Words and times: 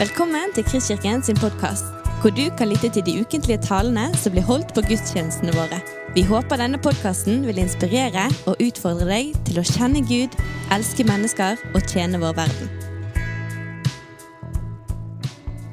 Velkommen 0.00 0.48
til 0.56 0.64
Kristkirken 0.64 1.20
sin 1.20 1.36
podkast, 1.36 1.90
hvor 2.22 2.32
du 2.32 2.46
kan 2.56 2.70
lytte 2.70 2.88
til 2.88 3.02
de 3.04 3.18
ukentlige 3.20 3.60
talene 3.60 4.06
som 4.16 4.32
blir 4.32 4.46
holdt 4.48 4.70
på 4.72 4.80
gudstjenestene 4.86 5.52
våre. 5.52 5.76
Vi 6.16 6.22
håper 6.24 6.56
denne 6.56 6.80
podkasten 6.80 7.42
vil 7.44 7.60
inspirere 7.60 8.24
og 8.48 8.64
utfordre 8.64 9.10
deg 9.10 9.34
til 9.44 9.60
å 9.60 9.66
kjenne 9.68 10.00
Gud, 10.08 10.38
elske 10.72 11.04
mennesker 11.04 11.60
og 11.74 11.84
tjene 11.84 12.22
vår 12.24 12.32
verden. 12.40 12.72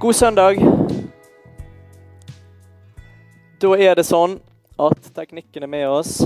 God 0.04 0.20
søndag. 0.20 0.60
Da 3.64 3.76
er 3.80 3.96
det 3.96 4.10
sånn 4.12 4.42
at 4.76 5.12
teknikken 5.16 5.64
er 5.64 5.76
med 5.80 5.88
oss. 5.88 6.18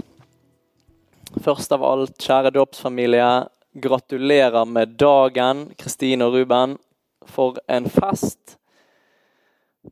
Først 1.46 1.78
av 1.78 1.86
alt, 1.86 2.18
kjære 2.18 2.57
dåpsfamilie, 2.57 3.33
gratulerer 3.78 4.65
med 4.65 4.97
dagen, 4.97 5.68
Kristine 5.78 6.25
og 6.25 6.42
Ruben. 6.42 6.82
For 7.30 7.60
en 7.68 7.89
fest. 7.89 8.57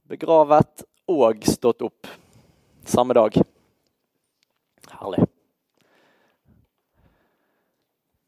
Begravet 0.10 0.86
og 1.10 1.46
stått 1.46 1.82
opp 1.86 2.08
samme 2.86 3.14
dag. 3.18 3.36
Herlig. 5.00 5.26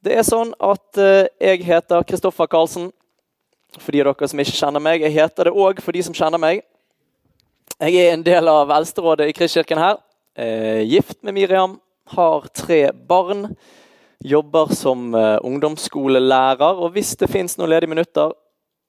Det 0.01 0.15
er 0.17 0.25
sånn 0.25 0.53
at 0.57 0.97
eh, 0.97 1.29
jeg 1.37 1.65
heter 1.67 2.05
Kristoffer 2.09 2.49
Karlsen. 2.49 2.89
For 3.77 3.93
de 3.93 4.01
av 4.01 4.09
dere 4.09 4.27
som 4.27 4.41
ikke 4.41 4.57
kjenner 4.57 4.83
meg. 4.83 5.03
Jeg 5.05 5.13
heter 5.15 5.47
det 5.47 5.53
òg 5.53 5.81
for 5.83 5.95
de 5.95 6.01
som 6.03 6.15
kjenner 6.17 6.41
meg. 6.41 6.63
Jeg 7.81 7.97
er 8.01 8.15
en 8.15 8.25
del 8.25 8.49
av 8.49 8.73
eldsterådet 8.73 9.29
i 9.29 9.35
Kristkirken 9.37 9.79
her. 9.81 10.01
Eh, 10.37 10.81
gift 10.89 11.21
med 11.23 11.37
Miriam, 11.37 11.77
har 12.15 12.47
tre 12.53 12.91
barn. 12.91 13.55
Jobber 14.25 14.73
som 14.75 15.13
eh, 15.15 15.37
ungdomsskolelærer. 15.45 16.81
Og 16.81 16.97
hvis 16.97 17.13
det 17.21 17.29
fins 17.31 17.57
noen 17.57 17.71
ledige 17.71 17.93
minutter 17.93 18.33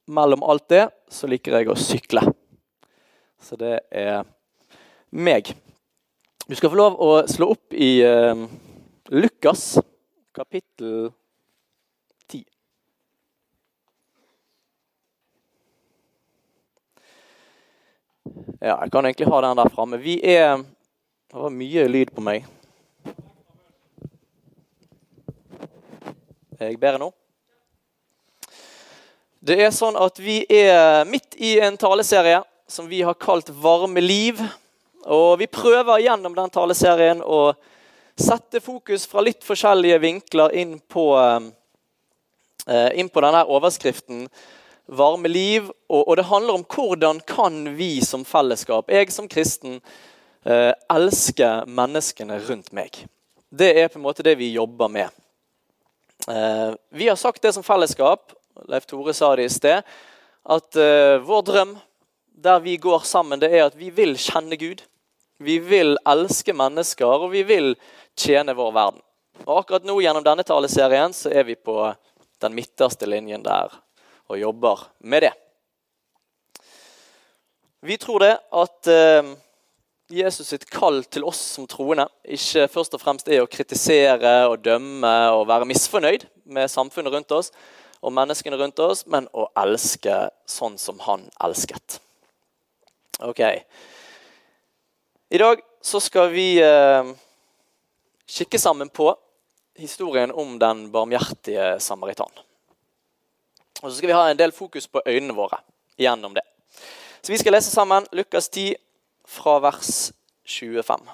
mellom 0.06 0.42
alt 0.42 0.68
det, 0.68 0.86
så 1.08 1.28
liker 1.30 1.58
jeg 1.58 1.70
å 1.70 1.78
sykle. 1.78 2.24
Så 3.42 3.58
det 3.58 3.80
er 3.90 4.22
meg. 5.10 5.52
Du 6.46 6.54
skal 6.58 6.72
få 6.72 6.78
lov 6.78 6.98
å 7.00 7.10
slå 7.30 7.52
opp 7.54 7.74
i 7.74 8.02
eh, 8.06 8.44
Lukas 9.14 9.78
kapittel 10.34 11.10
10. 12.30 12.44
Ja, 18.62 18.76
jeg 18.76 18.92
kan 18.94 19.06
egentlig 19.06 19.30
ha 19.30 19.40
den 19.44 19.58
der 19.58 19.72
framme. 19.74 20.02
Vi 20.02 20.18
er 20.22 20.62
Det 21.32 21.40
var 21.40 21.50
mye 21.50 21.86
lyd 21.88 22.10
på 22.12 22.20
meg. 22.20 22.44
Jeg 26.60 26.76
bedre 26.78 27.00
nå? 27.00 27.08
Det 29.42 29.56
er 29.58 29.72
sånn 29.74 29.96
at 29.98 30.20
Vi 30.22 30.44
er 30.54 31.02
midt 31.10 31.34
i 31.42 31.56
en 31.58 31.74
taleserie 31.74 32.44
som 32.70 32.86
vi 32.86 33.00
har 33.02 33.14
kalt 33.18 33.48
'Varme 33.50 34.00
liv'. 34.00 34.38
Og 35.10 35.38
Vi 35.38 35.46
prøver 35.46 35.98
gjennom 35.98 36.34
den 36.34 36.50
taleserien 36.50 37.22
å 37.22 37.54
sette 38.14 38.60
fokus 38.60 39.06
fra 39.06 39.20
litt 39.20 39.42
forskjellige 39.42 39.98
vinkler 39.98 40.54
inn 40.54 40.78
på, 40.78 41.18
eh, 42.68 42.90
inn 42.94 43.08
på 43.08 43.20
denne 43.20 43.42
overskriften 43.44 44.28
'Varme 44.88 45.28
liv'. 45.28 45.72
Og, 45.90 46.08
og, 46.08 46.16
det 46.16 46.24
handler 46.24 46.54
om 46.54 46.64
hvordan 46.64 47.20
kan 47.26 47.76
vi 47.76 48.00
som 48.00 48.24
fellesskap, 48.24 48.90
jeg 48.90 49.10
som 49.10 49.28
kristen, 49.28 49.80
eh, 50.46 50.72
elske 50.88 51.66
menneskene 51.66 52.38
rundt 52.48 52.72
meg. 52.72 53.08
Det 53.50 53.76
er 53.76 53.88
på 53.88 53.98
en 53.98 54.06
måte 54.06 54.22
det 54.22 54.38
vi 54.38 54.52
jobber 54.54 54.88
med. 54.88 55.10
Eh, 56.28 56.74
vi 56.92 57.08
har 57.08 57.16
sagt 57.16 57.42
det 57.42 57.52
som 57.54 57.62
fellesskap 57.62 58.32
Leif 58.68 58.86
Tore 58.86 59.14
sa 59.14 59.32
det 59.36 59.46
i 59.48 59.52
sted, 59.52 59.82
at 60.42 60.78
uh, 60.78 61.18
vår 61.24 61.42
drøm 61.48 61.76
der 62.42 62.60
vi 62.60 62.76
går 62.76 63.04
sammen, 63.06 63.40
det 63.40 63.52
er 63.52 63.68
at 63.68 63.76
vi 63.78 63.90
vil 63.94 64.16
kjenne 64.18 64.58
Gud. 64.58 64.82
Vi 65.42 65.58
vil 65.62 65.94
elske 66.08 66.54
mennesker, 66.54 67.06
og 67.06 67.30
vi 67.32 67.44
vil 67.46 67.74
tjene 68.18 68.54
vår 68.58 68.72
verden. 68.74 69.02
Og 69.46 69.62
Akkurat 69.62 69.86
nå 69.86 69.94
gjennom 70.02 70.24
denne 70.26 70.44
taleserien 70.46 71.14
så 71.16 71.30
er 71.30 71.46
vi 71.46 71.56
på 71.56 71.76
den 72.42 72.54
midterste 72.56 73.06
linjen 73.06 73.44
der 73.46 73.72
og 74.30 74.38
jobber 74.38 74.86
med 75.06 75.26
det. 75.26 75.32
Vi 77.82 77.96
tror 77.98 78.22
det 78.22 78.34
at 78.54 78.90
uh, 78.90 79.32
Jesus 80.12 80.52
sitt 80.52 80.66
kall 80.70 81.02
til 81.10 81.24
oss 81.26 81.40
som 81.56 81.66
troende 81.70 82.04
ikke 82.22 82.68
først 82.70 82.94
og 82.94 83.02
fremst 83.02 83.30
er 83.30 83.42
å 83.42 83.50
kritisere 83.50 84.34
og 84.50 84.60
dømme 84.62 85.12
og 85.34 85.46
være 85.50 85.66
misfornøyd 85.70 86.26
med 86.52 86.70
samfunnet 86.70 87.14
rundt 87.14 87.34
oss, 87.34 87.50
og 88.02 88.12
menneskene 88.12 88.58
rundt 88.58 88.80
oss, 88.82 89.04
men 89.06 89.28
å 89.32 89.46
elske 89.62 90.26
sånn 90.48 90.78
som 90.78 90.98
han 91.06 91.28
elsket. 91.44 92.00
Ok. 93.22 93.40
I 95.32 95.38
dag 95.38 95.62
så 95.80 96.00
skal 96.02 96.32
vi 96.34 96.46
eh, 96.60 97.12
kikke 98.26 98.58
sammen 98.58 98.90
på 98.90 99.12
historien 99.78 100.34
om 100.34 100.58
den 100.58 100.88
barmhjertige 100.90 101.78
samaritan. 101.80 102.30
Og 103.82 103.90
så 103.90 103.96
skal 103.96 104.10
vi 104.10 104.18
ha 104.18 104.26
en 104.30 104.38
del 104.38 104.52
fokus 104.52 104.86
på 104.90 105.02
øynene 105.06 105.34
våre 105.38 105.62
gjennom 105.96 106.34
det. 106.34 106.44
Så 107.22 107.32
vi 107.32 107.38
skal 107.38 107.54
lese 107.54 107.70
sammen 107.70 108.06
Lukas 108.12 108.48
10 108.48 108.74
fra 109.24 109.58
vers 109.62 110.12
25. 110.44 111.06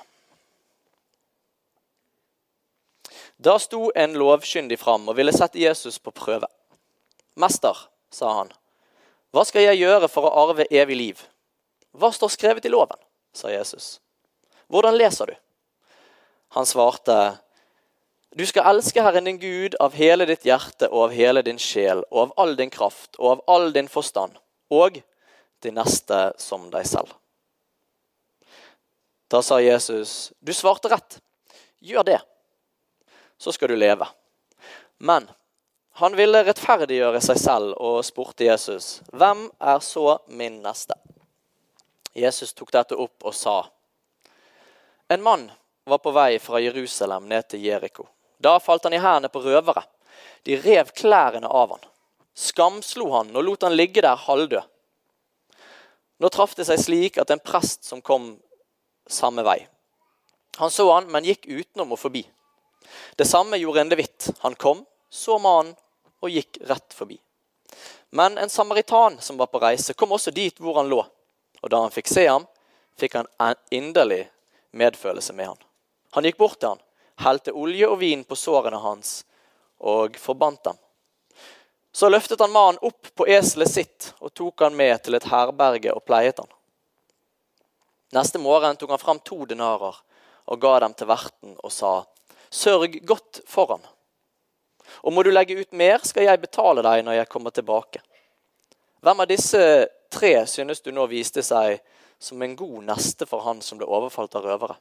Da 3.38 3.58
sto 3.62 3.90
en 3.94 4.16
lovkyndig 4.18 4.80
fram 4.80 5.06
og 5.08 5.16
ville 5.20 5.32
sette 5.36 5.60
Jesus 5.60 6.00
på 6.02 6.10
prøve. 6.10 6.48
'Mester', 7.38 7.86
sa 8.10 8.32
han, 8.32 8.52
'hva 9.30 9.44
skal 9.46 9.62
jeg 9.62 9.78
gjøre 9.78 10.08
for 10.10 10.26
å 10.26 10.34
arve 10.42 10.66
evig 10.70 10.96
liv?' 10.96 11.26
'Hva 11.94 12.10
står 12.12 12.34
skrevet 12.34 12.66
i 12.66 12.72
loven?' 12.72 12.98
sa 13.32 13.50
Jesus. 13.52 14.00
'Hvordan 14.66 14.98
leser 14.98 15.26
du?' 15.26 15.36
Han 16.56 16.66
svarte, 16.66 17.38
'Du 18.34 18.46
skal 18.46 18.66
elske 18.74 19.02
Herren 19.02 19.24
din 19.24 19.38
Gud 19.38 19.76
av 19.80 19.94
hele 19.94 20.26
ditt 20.26 20.42
hjerte 20.42 20.90
og 20.90 21.08
av 21.08 21.14
hele 21.14 21.42
din 21.42 21.58
sjel 21.58 22.02
og 22.10 22.20
av 22.22 22.32
all 22.36 22.56
din 22.56 22.70
kraft 22.70 23.16
og 23.18 23.30
av 23.30 23.42
all 23.46 23.72
din 23.72 23.88
forstand, 23.88 24.34
og 24.70 25.02
de 25.62 25.70
neste 25.70 26.32
som 26.38 26.70
deg 26.70 26.86
selv.' 26.86 27.14
Da 29.30 29.42
sa 29.42 29.60
Jesus, 29.60 30.32
'Du 30.42 30.52
svarte 30.52 30.88
rett. 30.88 31.20
Gjør 31.78 32.02
det, 32.02 32.20
så 33.38 33.52
skal 33.52 33.68
du 33.68 33.76
leve.' 33.76 34.08
Men 34.98 35.28
han 35.98 36.14
ville 36.14 36.44
rettferdiggjøre 36.46 37.18
seg 37.24 37.38
selv 37.42 37.72
og 37.82 38.04
spurte 38.06 38.46
Jesus, 38.46 39.00
'Hvem 39.10 39.50
er 39.58 39.80
så 39.82 40.18
min 40.28 40.60
neste?' 40.62 40.94
Jesus 42.14 42.52
tok 42.54 42.70
dette 42.72 42.94
opp 42.94 43.24
og 43.24 43.34
sa, 43.34 43.66
'En 45.10 45.22
mann 45.22 45.50
var 45.84 45.98
på 45.98 46.12
vei 46.14 46.38
fra 46.38 46.60
Jerusalem 46.60 47.26
ned 47.28 47.48
til 47.48 47.64
Jeriko. 47.64 48.06
Da 48.40 48.58
falt 48.58 48.84
han 48.84 48.92
i 48.92 49.02
hendene 49.02 49.28
på 49.28 49.42
røvere. 49.42 49.82
De 50.44 50.54
rev 50.56 50.92
klærne 50.94 51.48
av 51.48 51.70
han, 51.70 51.84
skamslo 52.34 53.10
han 53.10 53.36
og 53.36 53.44
lot 53.44 53.62
han 53.62 53.76
ligge 53.76 54.02
der 54.02 54.16
halvdød. 54.16 54.62
Nå 56.18 56.28
traff 56.28 56.54
det 56.54 56.66
seg 56.66 56.78
slik 56.78 57.18
at 57.18 57.30
en 57.30 57.42
prest 57.42 57.84
som 57.84 58.02
kom 58.02 58.38
samme 59.08 59.42
vei. 59.42 59.66
Han 60.56 60.70
så 60.70 60.92
han, 60.92 61.10
men 61.10 61.24
gikk 61.24 61.46
utenom 61.46 61.92
og 61.92 61.98
forbi. 61.98 62.22
Det 63.16 63.26
samme 63.26 63.58
gjorde 63.58 63.80
en 63.80 63.88
levitt. 63.88 64.30
Han 64.40 64.54
kom, 64.54 64.86
så 65.10 65.38
mannen 65.38 65.74
og 66.20 66.30
gikk 66.30 66.58
rett 66.68 66.94
forbi. 66.94 67.18
Men 68.10 68.38
en 68.38 68.50
samaritan 68.50 69.18
som 69.20 69.36
var 69.36 69.46
på 69.46 69.58
reise, 69.58 69.94
kom 69.94 70.12
også 70.12 70.30
dit 70.30 70.60
hvor 70.60 70.80
han 70.80 70.88
lå. 70.88 71.02
Og 71.60 71.70
da 71.70 71.82
han 71.82 71.92
fikk 71.92 72.08
se 72.08 72.26
ham, 72.28 72.46
fikk 72.98 73.18
han 73.18 73.56
inderlig 73.70 74.28
medfølelse 74.70 75.32
med 75.32 75.52
han. 75.52 75.62
Han 76.16 76.24
gikk 76.24 76.38
bort 76.38 76.58
til 76.60 76.72
han, 76.72 76.84
helte 77.20 77.52
olje 77.52 77.88
og 77.88 77.98
vin 78.00 78.24
på 78.24 78.36
sårene 78.38 78.80
hans 78.80 79.22
og 79.78 80.16
forbandt 80.18 80.64
dem. 80.70 80.78
Så 81.92 82.08
løftet 82.08 82.40
han 82.40 82.52
mannen 82.52 82.80
opp 82.82 83.10
på 83.14 83.26
eselet 83.26 83.70
sitt 83.70 84.12
og 84.18 84.32
tok 84.34 84.62
han 84.62 84.76
med 84.76 85.02
til 85.02 85.18
et 85.18 85.28
herberge 85.28 85.92
og 85.94 86.04
pleiet 86.06 86.38
han. 86.38 86.48
Neste 88.14 88.40
morgen 88.40 88.76
tok 88.76 88.94
han 88.94 89.02
fram 89.02 89.20
to 89.20 89.44
denarer 89.44 89.96
og 90.48 90.60
ga 90.60 90.78
dem 90.84 90.94
til 90.96 91.10
verten 91.10 91.56
og 91.58 91.72
sa, 91.72 92.00
Sørg 92.48 92.94
godt 93.04 93.42
for 93.44 93.74
han 93.74 93.82
og 95.02 95.14
må 95.14 95.22
du 95.24 95.30
legge 95.32 95.56
ut 95.58 95.72
mer, 95.76 96.02
skal 96.06 96.26
jeg 96.28 96.40
betale 96.42 96.84
deg 96.84 97.04
når 97.06 97.20
jeg 97.20 97.30
kommer 97.32 97.54
tilbake. 97.54 98.02
Hvem 99.04 99.22
av 99.22 99.30
disse 99.30 99.62
tre 100.10 100.34
synes 100.50 100.82
du 100.82 100.90
nå 100.94 101.06
viste 101.10 101.44
seg 101.46 101.78
som 102.18 102.42
en 102.42 102.56
god 102.58 102.86
neste 102.88 103.28
for 103.30 103.44
han 103.46 103.62
som 103.62 103.78
ble 103.78 103.86
overfalt 103.86 104.34
av 104.38 104.46
røvere? 104.48 104.78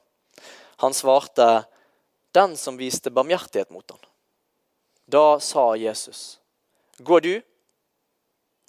Han 0.82 0.94
svarte, 0.94 1.64
den 2.34 2.56
som 2.56 2.76
viste 2.78 3.10
barmhjertighet 3.10 3.70
mot 3.74 3.90
han. 3.90 4.00
Da 5.08 5.38
sa 5.40 5.72
Jesus, 5.76 6.38
gå 6.98 7.20
du 7.24 7.34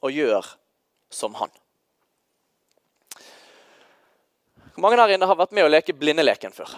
og 0.01 0.13
gjør 0.13 0.45
som 1.11 1.35
han. 1.35 1.51
Hvor 4.73 4.85
mange 4.85 5.01
her 5.01 5.11
inne 5.17 5.27
har 5.27 5.35
vært 5.35 5.51
med 5.57 5.67
å 5.67 5.71
leke 5.71 5.93
blindeleken 5.97 6.53
før? 6.55 6.71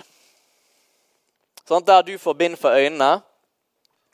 Sånn, 1.68 1.86
der 1.86 2.02
du 2.04 2.16
får 2.18 2.38
bind 2.40 2.58
for 2.60 2.74
øynene, 2.74 3.22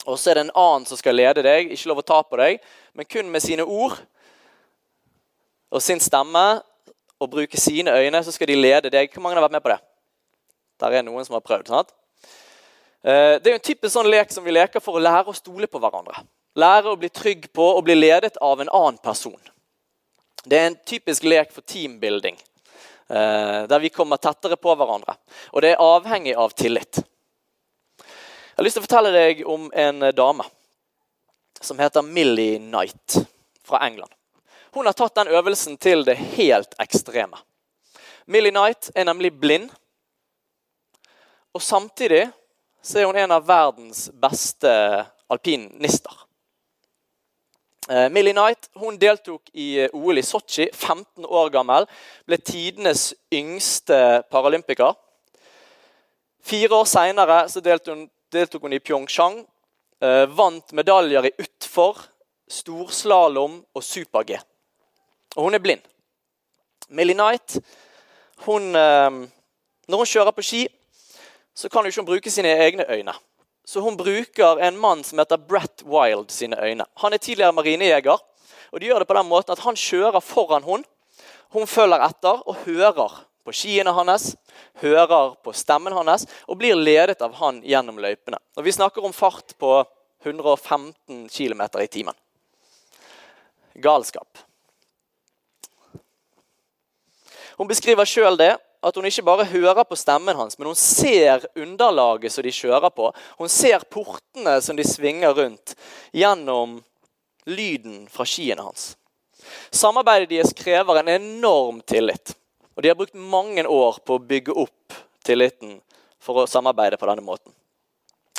og 0.07 0.15
så 0.15 0.31
er 0.31 0.39
det 0.39 0.45
en 0.45 0.55
annen 0.55 0.87
som 0.87 0.99
skal 0.99 1.17
lede 1.17 1.43
deg. 1.43 1.73
Ikke 1.73 1.91
lov 1.91 1.99
å 1.99 2.07
ta 2.07 2.21
på 2.23 2.39
deg, 2.39 2.61
men 2.95 3.07
kun 3.09 3.27
med 3.31 3.43
sine 3.43 3.65
ord 3.67 3.97
og 5.67 5.83
sin 5.83 5.99
stemme 5.99 6.45
og 7.19 7.31
bruke 7.33 7.59
sine 7.59 7.91
øyne, 7.91 8.21
så 8.23 8.31
skal 8.31 8.47
de 8.47 8.55
lede 8.55 8.91
deg. 8.93 9.11
Hvor 9.11 9.25
mange 9.25 9.35
har 9.35 9.43
vært 9.43 9.57
med 9.57 9.65
på 9.65 9.73
det? 9.73 9.79
Der 10.79 10.95
er 10.95 11.03
noen 11.03 11.25
som 11.27 11.35
har 11.35 11.43
prøvd. 11.43 11.67
sant? 11.67 11.91
Eh, 13.03 13.35
det 13.41 13.49
er 13.49 13.55
jo 13.55 13.59
en 13.59 13.67
typisk 13.67 13.93
sånn 13.93 14.09
lek 14.11 14.31
som 14.31 14.45
vi 14.45 14.55
leker 14.55 14.83
for 14.83 14.97
å 14.97 15.03
lære 15.03 15.33
å 15.33 15.35
stole 15.35 15.67
på 15.67 15.81
hverandre. 15.81 16.23
Lære 16.57 16.93
å 16.93 16.99
bli 16.99 17.09
trygg 17.09 17.49
på 17.53 17.67
å 17.75 17.83
bli 17.83 17.97
ledet 17.97 18.39
av 18.41 18.61
en 18.61 18.71
annen 18.71 19.01
person. 19.03 19.39
Det 20.45 20.57
er 20.57 20.69
en 20.69 20.79
typisk 20.87 21.27
lek 21.27 21.51
for 21.51 21.65
teambuilding, 21.67 22.37
eh, 23.09 23.67
der 23.67 23.79
vi 23.83 23.89
kommer 23.89 24.17
tettere 24.17 24.55
på 24.55 24.75
hverandre. 24.75 25.17
Og 25.51 25.61
det 25.61 25.73
er 25.73 25.83
avhengig 25.83 26.37
av 26.37 26.55
tillit. 26.55 27.03
Jeg 28.57 28.63
har 28.63 28.65
lyst 28.65 28.79
til 28.79 28.81
å 28.81 28.85
fortelle 28.87 29.09
deg 29.13 29.41
om 29.45 29.65
en 29.77 29.99
dame 30.17 30.45
som 31.61 31.77
heter 31.77 32.01
Millie 32.01 32.55
Knight 32.57 33.19
fra 33.61 33.83
England. 33.85 34.09
Hun 34.73 34.89
har 34.89 34.97
tatt 34.97 35.13
den 35.19 35.29
øvelsen 35.29 35.75
til 35.77 36.01
det 36.07 36.15
helt 36.39 36.73
ekstreme. 36.81 37.37
Millie 38.25 38.49
Knight 38.49 38.89
er 38.95 39.05
nemlig 39.05 39.29
blind. 39.37 39.69
Og 41.53 41.61
samtidig 41.61 42.23
så 42.81 43.03
er 43.03 43.05
hun 43.05 43.21
en 43.21 43.35
av 43.37 43.45
verdens 43.45 44.07
beste 44.25 44.73
alpinister. 45.29 46.25
Eh, 47.85 48.09
Millie 48.09 48.33
Knight 48.33 48.71
hun 48.81 48.97
deltok 48.97 49.53
i 49.53 49.83
eh, 49.85 49.93
OL 49.93 50.17
i 50.17 50.25
Sotsji, 50.25 50.71
15 50.73 51.29
år 51.29 51.53
gammel. 51.53 51.85
Ble 52.25 52.41
tidenes 52.41 53.11
yngste 53.29 54.23
paralympiker. 54.33 54.97
Fire 56.41 56.81
år 56.81 56.87
seinere 56.89 57.43
deltok, 57.61 58.07
deltok, 58.31 58.61
hun 58.61 58.73
i 58.73 58.79
Pyeongchang. 58.79 59.39
Eh, 60.01 60.25
vant 60.29 60.73
medaljer 60.77 61.25
i 61.25 61.33
utfor, 61.41 61.99
storslalåm 62.49 63.59
og 63.75 63.83
super-G. 63.83 64.37
Og 65.35 65.47
hun 65.47 65.57
er 65.57 65.63
blind. 65.63 65.81
Millie 66.89 67.17
Knight 67.17 67.57
hun, 68.45 68.71
Når 68.71 69.97
hun 69.97 70.05
kjører 70.07 70.31
på 70.31 70.43
ski, 70.45 70.67
så 71.55 71.69
kan 71.69 71.81
hun 71.81 71.91
ikke 71.91 72.05
bruke 72.05 72.31
sine 72.31 72.53
egne 72.53 72.85
øyne. 72.87 73.13
Så 73.65 73.81
hun 73.81 73.97
bruker 73.97 74.61
en 74.63 74.77
mann 74.77 75.03
som 75.03 75.19
heter 75.19 75.37
Brett 75.37 75.83
Wild 75.83 76.29
sine 76.31 76.55
øyne. 76.63 76.85
Han 77.01 77.13
er 77.13 77.17
tidligere 77.17 77.51
marinejeger. 77.53 78.17
og 78.71 78.79
de 78.79 78.85
gjør 78.85 78.99
det 78.99 79.07
på 79.07 79.13
den 79.13 79.27
måten 79.27 79.51
at 79.51 79.59
Han 79.59 79.75
kjører 79.75 80.19
foran 80.19 80.63
hun. 80.63 80.85
Hun 81.49 81.67
følger 81.67 82.03
etter 82.03 82.47
og 82.47 82.55
hører 82.55 83.26
på 83.47 83.55
skiene 83.55 83.93
hans, 83.95 84.33
hører 84.81 85.37
på 85.43 85.53
stemmen 85.55 85.95
hans 85.95 86.27
og 86.45 86.59
blir 86.59 86.75
ledet 86.75 87.21
av 87.23 87.37
han 87.39 87.61
gjennom 87.63 88.01
løypene. 88.03 88.41
Og 88.59 88.65
Vi 88.67 88.75
snakker 88.75 89.05
om 89.05 89.15
fart 89.15 89.55
på 89.57 89.71
115 90.25 91.29
km 91.31 91.63
i 91.79 91.87
timen. 91.87 92.13
Galskap. 93.73 94.27
Hun 97.57 97.69
beskriver 97.69 98.05
sjøl 98.05 98.35
det 98.37 98.57
at 98.83 98.95
hun 98.95 99.07
ikke 99.07 99.25
bare 99.25 99.47
hører 99.47 99.85
på 99.87 99.97
stemmen 99.97 100.35
hans, 100.37 100.57
men 100.59 100.67
hun 100.69 100.77
ser 100.77 101.47
underlaget 101.55 102.33
som 102.33 102.45
de 102.45 102.53
kjører 102.53 102.91
på. 102.93 103.09
Hun 103.39 103.49
ser 103.49 103.85
portene 103.89 104.59
som 104.61 104.77
de 104.77 104.85
svinger 104.85 105.33
rundt, 105.33 105.73
gjennom 106.13 106.81
lyden 107.47 108.03
fra 108.11 108.27
skiene 108.27 108.67
hans. 108.67 108.91
Samarbeidet 109.71 110.29
deres 110.29 110.53
krever 110.53 110.99
en 110.99 111.13
enorm 111.15 111.79
tillit. 111.87 112.35
Og 112.77 112.83
de 112.83 112.89
har 112.89 112.95
brukt 112.95 113.17
mange 113.17 113.63
år 113.65 113.95
på 114.05 114.15
å 114.15 114.21
bygge 114.21 114.53
opp 114.53 114.93
tilliten 115.25 115.79
for 116.21 116.43
å 116.43 116.49
samarbeide 116.49 116.99
på 117.01 117.07
denne 117.09 117.25
måten. 117.25 117.49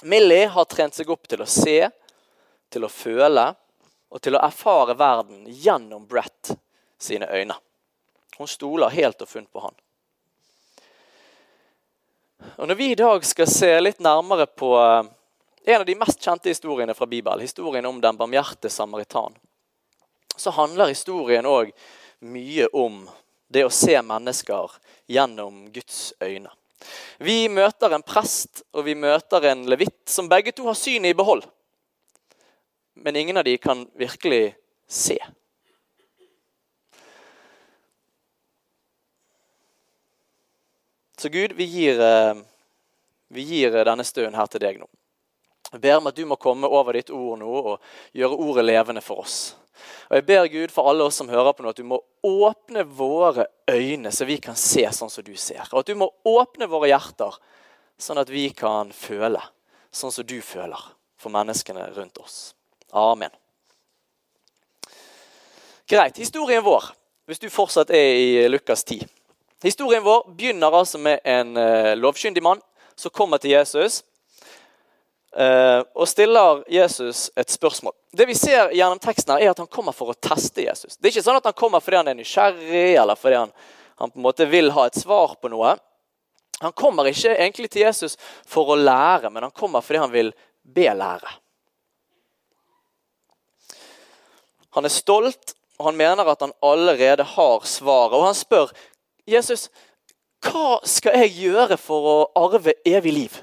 Millie 0.06 0.46
har 0.46 0.68
trent 0.70 0.94
seg 0.94 1.10
opp 1.10 1.26
til 1.26 1.42
å 1.42 1.48
se, 1.50 1.88
til 2.70 2.86
å 2.86 2.92
føle 2.92 3.48
og 4.14 4.22
til 4.22 4.38
å 4.38 4.44
erfare 4.46 4.94
verden 4.94 5.42
gjennom 5.50 6.06
Brett 6.06 6.52
sine 7.02 7.26
øyne. 7.26 7.58
Hun 8.38 8.46
stoler 8.46 8.94
helt 8.94 9.26
og 9.26 9.28
funnet 9.28 9.50
på 9.50 9.66
han. 9.66 9.74
Og 12.62 12.68
Når 12.70 12.78
vi 12.78 12.92
i 12.92 12.98
dag 13.02 13.26
skal 13.26 13.50
se 13.50 13.74
litt 13.82 13.98
nærmere 13.98 14.46
på 14.46 14.76
eh, 14.78 15.08
en 15.74 15.80
av 15.80 15.86
de 15.86 15.98
mest 15.98 16.22
kjente 16.22 16.54
historiene 16.54 16.94
fra 16.94 17.10
Bibelen, 17.10 17.42
historien 17.42 17.90
om 17.90 17.98
den 18.00 18.16
barmhjerte 18.16 18.70
samaritan, 18.70 19.34
så 20.36 20.54
handler 20.54 20.94
historien 20.94 21.46
òg 21.50 21.74
mye 22.22 22.70
om 22.70 23.08
det 23.48 23.64
å 23.64 23.72
se 23.72 23.96
mennesker 24.04 24.76
gjennom 25.08 25.66
Guds 25.72 26.12
øyne. 26.20 26.52
Vi 27.18 27.48
møter 27.50 27.94
en 27.94 28.04
prest 28.06 28.62
og 28.72 28.84
vi 28.86 28.94
møter 28.94 29.48
en 29.50 29.64
levitt 29.70 30.06
som 30.10 30.28
begge 30.30 30.52
to 30.54 30.68
har 30.68 30.78
synet 30.78 31.12
i 31.12 31.18
behold. 31.18 31.42
Men 32.98 33.16
ingen 33.16 33.36
av 33.36 33.46
de 33.46 33.56
kan 33.58 33.86
virkelig 33.98 34.54
se. 34.88 35.18
Så 41.18 41.28
Gud, 41.28 41.52
vi 41.52 41.64
gir, 41.64 42.00
eh, 42.00 42.34
vi 43.28 43.42
gir 43.42 43.84
denne 43.84 44.04
stunden 44.04 44.38
her 44.38 44.46
til 44.46 44.62
deg 44.62 44.78
nå. 44.78 44.86
Jeg 45.72 45.80
ber 45.80 45.96
om 45.98 46.06
at 46.06 46.16
du 46.16 46.24
må 46.24 46.38
komme 46.40 46.68
over 46.70 46.96
ditt 46.96 47.10
ord 47.10 47.40
nå 47.40 47.48
og 47.48 47.80
gjøre 48.16 48.38
ordet 48.38 48.64
levende 48.64 49.02
for 49.04 49.24
oss. 49.24 49.56
Og 50.08 50.16
Jeg 50.16 50.26
ber 50.26 50.48
Gud 50.52 50.72
for 50.74 50.90
alle 50.90 51.04
oss 51.04 51.18
som 51.20 51.28
hører 51.28 51.52
på 51.52 51.64
nå, 51.64 51.72
at 51.72 51.80
du 51.80 51.86
må 51.86 52.00
åpne 52.24 52.84
våre 52.84 53.48
øyne, 53.70 54.12
så 54.12 54.26
vi 54.28 54.38
kan 54.42 54.56
se 54.58 54.86
sånn 54.92 55.12
som 55.12 55.24
du 55.24 55.34
ser. 55.36 55.66
Og 55.72 55.82
at 55.82 55.90
du 55.90 55.98
må 55.98 56.10
åpne 56.28 56.68
våre 56.70 56.90
hjerter, 56.90 57.36
sånn 57.98 58.20
at 58.22 58.30
vi 58.32 58.48
kan 58.56 58.92
føle 58.94 59.42
sånn 59.94 60.12
som 60.14 60.26
du 60.26 60.38
føler 60.44 60.80
for 61.18 61.34
menneskene 61.34 61.90
rundt 61.96 62.18
oss. 62.22 62.54
Amen. 62.92 63.30
Greit. 65.88 66.18
Historien 66.20 66.64
vår, 66.64 66.90
hvis 67.28 67.40
du 67.40 67.48
fortsatt 67.52 67.90
er 67.96 68.18
i 68.20 68.48
Lukas 68.48 68.84
10. 68.84 69.06
Historien 69.64 70.04
vår 70.04 70.28
begynner 70.36 70.74
altså 70.74 71.00
med 71.02 71.24
en 71.26 71.56
uh, 71.56 71.94
lovkyndig 71.98 72.42
mann 72.44 72.60
som 72.98 73.14
kommer 73.14 73.40
til 73.42 73.56
Jesus 73.56 74.02
og 75.28 76.06
stiller 76.08 76.62
Jesus 76.72 77.26
et 77.36 77.50
spørsmål. 77.52 77.92
Det 78.16 78.24
vi 78.26 78.34
ser 78.34 78.72
gjennom 78.74 78.98
teksten 78.98 79.34
her 79.34 79.44
er 79.44 79.50
at 79.52 79.60
Han 79.60 79.68
kommer 79.70 79.92
for 79.92 80.10
å 80.10 80.16
teste 80.16 80.64
Jesus. 80.64 80.96
Det 80.96 81.10
er 81.10 81.12
ikke 81.12 81.24
sånn 81.26 81.38
at 81.38 81.44
han 81.50 81.56
kommer 81.58 81.84
fordi 81.84 81.98
han 82.00 82.08
er 82.08 82.16
nysgjerrig 82.16 82.96
eller 82.96 83.18
fordi 83.20 83.36
han, 83.42 83.52
han 84.00 84.10
på 84.10 84.18
en 84.18 84.24
måte 84.24 84.46
vil 84.48 84.72
ha 84.72 84.86
et 84.88 84.96
svar 84.98 85.36
på 85.36 85.50
noe. 85.52 85.74
Han 86.64 86.72
kommer 86.72 87.06
ikke 87.06 87.36
egentlig 87.36 87.70
til 87.70 87.84
Jesus 87.84 88.16
for 88.48 88.72
å 88.72 88.78
lære, 88.78 89.30
men 89.30 89.46
han 89.46 89.54
kommer 89.54 89.84
fordi 89.84 90.00
han 90.02 90.14
vil 90.14 90.32
be 90.62 90.88
lære. 90.90 91.36
Han 94.74 94.84
er 94.84 94.92
stolt, 94.92 95.54
og 95.78 95.90
han 95.90 95.98
mener 95.98 96.28
at 96.28 96.42
han 96.42 96.54
allerede 96.62 97.24
har 97.24 97.66
svaret. 97.66 98.16
Og 98.18 98.26
han 98.26 98.36
spør 98.36 98.72
Jesus, 99.28 99.68
hva 100.44 100.78
skal 100.86 101.18
jeg 101.22 101.36
gjøre 101.44 101.78
for 101.80 102.10
å 102.10 102.16
arve 102.38 102.74
evig 102.86 103.14
liv? 103.14 103.38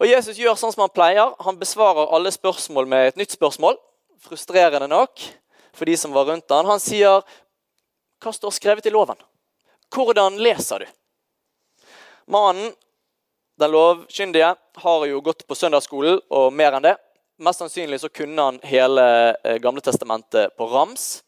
Og 0.00 0.08
Jesus 0.08 0.38
gjør 0.38 0.56
sånn 0.58 0.72
som 0.74 0.84
han 0.84 0.92
pleier. 0.94 1.34
Han 1.46 1.58
besvarer 1.60 2.10
alle 2.14 2.32
spørsmål 2.34 2.88
med 2.90 3.12
et 3.12 3.20
nytt 3.20 3.36
spørsmål. 3.36 3.78
Frustrerende 4.24 4.88
nok 4.90 5.22
for 5.74 5.90
de 5.90 5.96
som 5.98 6.14
var 6.14 6.28
rundt 6.30 6.50
han. 6.50 6.66
Han 6.66 6.80
sier, 6.80 7.22
'Hva 8.20 8.32
står 8.32 8.50
skrevet 8.50 8.86
i 8.86 8.90
loven?' 8.90 9.20
Hvordan 9.94 10.38
leser 10.38 10.78
du? 10.78 10.86
Mannen, 12.26 12.72
den 13.58 13.70
lovkyndige, 13.70 14.56
har 14.76 15.06
jo 15.06 15.20
gått 15.20 15.46
på 15.46 15.54
søndagsskolen 15.54 16.20
og 16.30 16.52
mer 16.52 16.72
enn 16.72 16.82
det. 16.82 16.96
Mest 17.38 17.58
sannsynlig 17.58 18.00
så 18.00 18.08
kunne 18.08 18.42
han 18.42 18.60
hele 18.62 19.04
eh, 19.44 19.58
Gamle 19.58 19.80
testamentet 19.80 20.56
på 20.56 20.66
rams. 20.66 21.22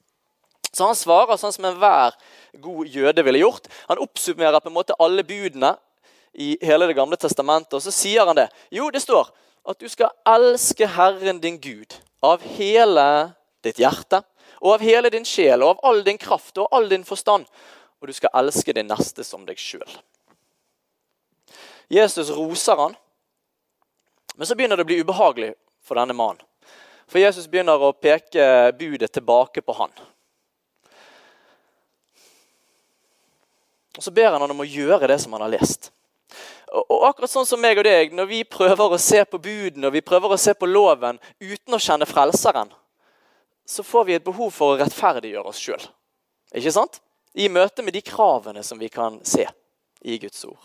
Så 0.72 0.84
han 0.84 0.98
svarer 0.98 1.38
sånn 1.38 1.52
som 1.54 1.64
enhver 1.64 2.16
god 2.62 2.86
jøde 2.86 3.22
ville 3.22 3.38
gjort. 3.38 3.68
Han 3.88 4.02
oppsummerer 4.02 4.60
på 4.60 4.68
en 4.68 4.76
måte 4.76 4.96
alle 4.98 5.24
budene 5.26 5.76
i 6.36 6.56
hele 6.60 6.86
Det 6.86 6.96
gamle 6.96 7.16
testamentet. 7.16 7.74
Og 7.74 7.82
så 7.82 7.90
sier 7.90 8.26
han 8.26 8.36
det. 8.36 8.48
Jo, 8.70 8.90
det 8.90 9.00
står 9.00 9.30
at 9.66 9.78
du 9.80 9.88
skal 9.88 10.12
elske 10.28 10.86
Herren 10.86 11.40
din 11.40 11.58
Gud 11.60 11.96
av 12.22 12.42
hele 12.56 13.32
ditt 13.64 13.80
hjerte 13.80 14.20
og 14.60 14.76
av 14.76 14.84
hele 14.84 15.10
din 15.10 15.24
sjel 15.26 15.64
og 15.64 15.76
av 15.76 15.88
all 15.90 16.04
din 16.04 16.18
kraft 16.20 16.58
og 16.60 16.68
all 16.70 16.88
din 16.88 17.04
forstand. 17.04 17.46
Og 18.00 18.08
du 18.08 18.12
skal 18.12 18.34
elske 18.36 18.74
din 18.76 18.88
neste 18.90 19.24
som 19.24 19.46
deg 19.48 19.58
sjøl. 19.58 19.88
Jesus 21.88 22.30
roser 22.34 22.76
han, 22.76 22.94
men 24.36 24.46
så 24.46 24.56
begynner 24.58 24.76
det 24.76 24.84
å 24.84 24.90
bli 24.90 25.00
ubehagelig 25.00 25.52
for 25.86 25.96
denne 25.96 26.16
mannen. 26.16 26.42
For 27.06 27.22
Jesus 27.22 27.46
begynner 27.46 27.78
å 27.78 27.94
peke 27.94 28.74
budet 28.76 29.12
tilbake 29.14 29.62
på 29.62 29.76
han. 29.78 29.92
Og 33.96 34.02
Så 34.02 34.10
ber 34.10 34.34
han 34.34 34.42
han 34.42 34.50
om 34.50 34.60
å 34.60 34.68
gjøre 34.68 35.08
det 35.08 35.20
som 35.22 35.32
han 35.32 35.46
har 35.46 35.54
lest. 35.54 35.92
Og 36.76 37.06
akkurat 37.08 37.30
sånn 37.32 37.46
som 37.48 37.60
meg 37.60 37.78
og 37.80 37.86
deg, 37.86 38.12
Når 38.12 38.26
vi 38.28 38.42
prøver 38.44 38.92
å 38.92 39.00
se 39.00 39.22
på 39.24 39.40
budene 39.40 39.88
og 39.88 39.94
vi 39.94 40.04
prøver 40.04 40.34
å 40.34 40.40
se 40.40 40.52
på 40.54 40.68
loven 40.68 41.20
uten 41.40 41.74
å 41.74 41.80
kjenne 41.80 42.08
Frelseren, 42.08 42.72
så 43.66 43.82
får 43.82 44.04
vi 44.04 44.14
et 44.14 44.24
behov 44.24 44.52
for 44.54 44.74
å 44.74 44.78
rettferdiggjøre 44.78 45.50
oss 45.50 45.60
sjøl. 45.62 45.82
Ikke 46.54 46.74
sant? 46.74 47.00
I 47.34 47.48
møte 47.48 47.82
med 47.82 47.96
de 47.96 48.02
kravene 48.04 48.62
som 48.62 48.78
vi 48.78 48.88
kan 48.92 49.18
se 49.26 49.46
i 50.04 50.18
Guds 50.22 50.44
ord. 50.44 50.60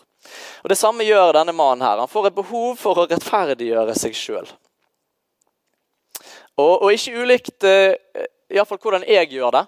Og 0.61 0.69
Det 0.69 0.77
samme 0.77 1.07
gjør 1.07 1.33
denne 1.39 1.55
mannen 1.55 1.85
her. 1.87 1.97
Han 1.97 2.11
får 2.11 2.29
et 2.29 2.37
behov 2.37 2.75
for 2.77 3.01
å 3.01 3.07
rettferdiggjøre 3.09 3.95
seg 3.97 4.13
sjøl. 4.15 4.51
Og, 6.59 6.75
og, 6.83 6.91
ikke 6.93 7.23
ulikt 7.23 7.65
uh, 7.65 7.95
iallfall 8.51 8.79
hvordan 8.83 9.07
jeg 9.07 9.31
gjør 9.33 9.55
det. 9.55 9.65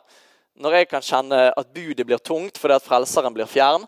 når 0.61 0.75
jeg 0.77 0.87
kan 0.87 1.01
kjenne 1.01 1.37
at 1.57 1.69
budet 1.73 2.05
blir 2.05 2.19
tungt 2.21 2.59
fordi 2.61 2.75
at 2.75 2.85
frelseren 2.85 3.33
blir 3.33 3.49
fjern, 3.49 3.87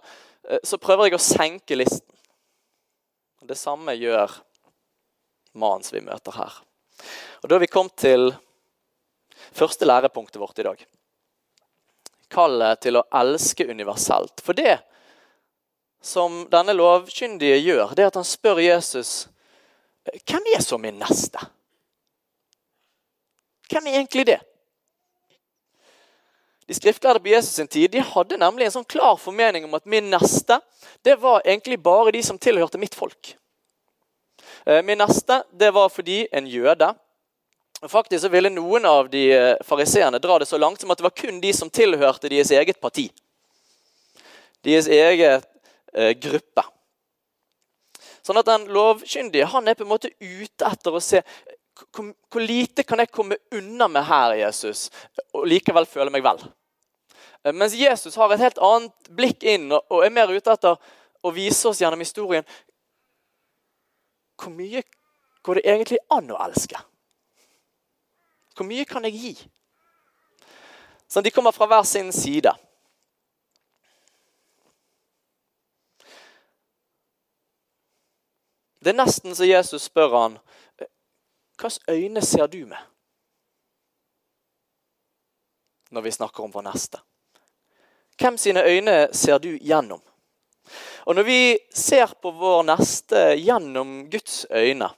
eh, 0.50 0.58
så 0.66 0.80
prøver 0.82 1.06
jeg 1.06 1.14
å 1.14 1.22
senke 1.22 1.78
listen. 1.78 2.15
Det 3.46 3.58
samme 3.58 3.94
gjør 3.94 4.32
mannen 5.54 5.86
som 5.86 5.98
vi 5.98 6.04
møter 6.06 6.34
her. 6.36 6.58
Og 7.44 7.50
Da 7.50 7.56
har 7.56 7.62
vi 7.62 7.70
kommet 7.70 7.96
til 8.02 8.32
første 9.54 9.86
lærepunktet 9.86 10.42
vårt 10.42 10.60
i 10.60 10.66
dag. 10.66 10.82
Kallet 12.34 12.82
til 12.82 12.98
å 12.98 13.06
elske 13.14 13.68
universelt. 13.70 14.42
For 14.42 14.58
det 14.58 14.80
som 16.02 16.44
denne 16.50 16.74
lovkyndige 16.74 17.62
gjør, 17.62 17.94
det 17.94 18.06
er 18.06 18.12
at 18.12 18.20
han 18.20 18.28
spør 18.28 18.62
Jesus 18.64 19.28
hvem 20.06 20.52
er 20.54 20.62
så 20.62 20.78
min 20.78 21.00
neste? 21.02 21.42
Hvem 23.70 23.88
er 23.90 24.00
egentlig 24.00 24.28
det? 24.30 24.42
De 26.66 26.74
skriftlærde 26.74 27.20
på 27.22 27.30
Jesus 27.30 27.54
sin 27.56 27.68
tid 27.68 27.92
de 27.94 28.02
hadde 28.02 28.38
nemlig 28.42 28.66
en 28.66 28.78
sånn 28.80 28.88
klar 28.90 29.18
formening 29.22 29.68
om 29.68 29.78
at 29.78 29.86
min 29.86 30.08
neste 30.10 30.58
det 31.06 31.20
var 31.22 31.44
egentlig 31.46 31.78
bare 31.82 32.14
de 32.16 32.24
som 32.26 32.40
tilhørte 32.42 32.82
mitt 32.82 32.98
folk. 32.98 33.36
Eh, 34.66 34.82
min 34.86 34.98
neste 34.98 35.44
det 35.54 35.70
var 35.76 35.92
fordi 35.94 36.24
en 36.34 36.48
jøde. 36.50 36.90
Faktisk 37.86 38.24
så 38.24 38.32
ville 38.34 38.50
noen 38.50 38.86
av 38.90 39.12
de 39.14 39.28
eh, 39.36 39.58
fariseerne 39.66 40.22
dra 40.22 40.40
det 40.42 40.50
så 40.50 40.58
langt 40.58 40.82
som 40.82 40.90
at 40.90 40.98
det 40.98 41.06
var 41.06 41.14
kun 41.14 41.38
de 41.42 41.54
som 41.54 41.70
tilhørte 41.70 42.32
deres 42.34 42.50
eget 42.56 42.82
parti. 42.82 43.12
Deres 44.66 44.90
egen 44.90 45.44
eh, 45.94 46.14
gruppe. 46.18 46.66
Sånn 48.26 48.42
at 48.42 48.50
den 48.50 48.66
lovkyndige 48.74 49.46
han 49.52 49.70
er 49.70 49.78
på 49.78 49.86
en 49.86 49.92
måte 49.92 50.10
ute 50.18 50.66
etter 50.66 50.98
å 50.98 51.04
se 51.04 51.22
hvor, 51.76 52.40
lite 52.40 52.84
kan 52.84 53.00
jeg 53.00 53.12
komme 53.12 53.38
unna 53.52 53.88
med 53.92 54.06
her, 54.08 54.36
Jesus, 54.40 54.90
og 55.34 55.48
likevel 55.48 55.88
føle 55.90 56.14
meg 56.14 56.24
vel? 56.24 56.40
Eh, 57.44 57.54
mens 57.54 57.76
Jesus 57.76 58.16
har 58.16 58.32
et 58.32 58.44
helt 58.44 58.62
annet 58.64 59.10
blikk 59.12 59.44
inn 59.44 59.68
og, 59.76 60.00
er 60.04 60.14
mer 60.14 60.32
ute 60.32 60.56
etter 60.56 60.80
å 61.26 61.34
vise 61.36 61.68
oss 61.68 61.82
gjennom 61.82 62.04
historien 62.04 62.46
hvor 64.36 64.52
mye 64.52 64.82
går 65.46 65.60
det 65.60 65.68
egentlig 65.70 66.02
an 66.12 66.32
å 66.34 66.40
elske? 66.44 66.80
Hvor 68.56 68.68
mye 68.68 68.86
kan 68.88 69.06
jeg 69.08 69.20
gi? 69.20 69.34
Så 71.08 71.22
De 71.22 71.32
kommer 71.32 71.56
fra 71.56 71.68
hver 71.70 71.84
sin 71.88 72.12
side. 72.12 72.52
Det 78.84 78.92
er 78.92 79.00
nesten 79.00 79.36
så 79.36 79.48
Jesus 79.48 79.88
spør 79.88 80.12
han 80.14 80.36
Hvilke 81.56 81.92
øyne 81.92 82.22
ser 82.22 82.48
du 82.48 82.66
med? 82.66 82.82
Når 85.92 86.02
vi 86.02 86.12
snakker 86.12 86.44
om 86.44 86.52
vår 86.52 86.66
neste. 86.66 87.00
Hvem 88.20 88.38
sine 88.38 88.64
øyne 88.64 89.08
ser 89.14 89.38
du 89.38 89.58
gjennom? 89.58 90.02
Og 91.06 91.16
Når 91.16 91.24
vi 91.24 91.58
ser 91.74 92.14
på 92.22 92.32
vår 92.32 92.64
neste 92.64 93.36
gjennom 93.38 94.10
Guds 94.10 94.46
øyne, 94.52 94.90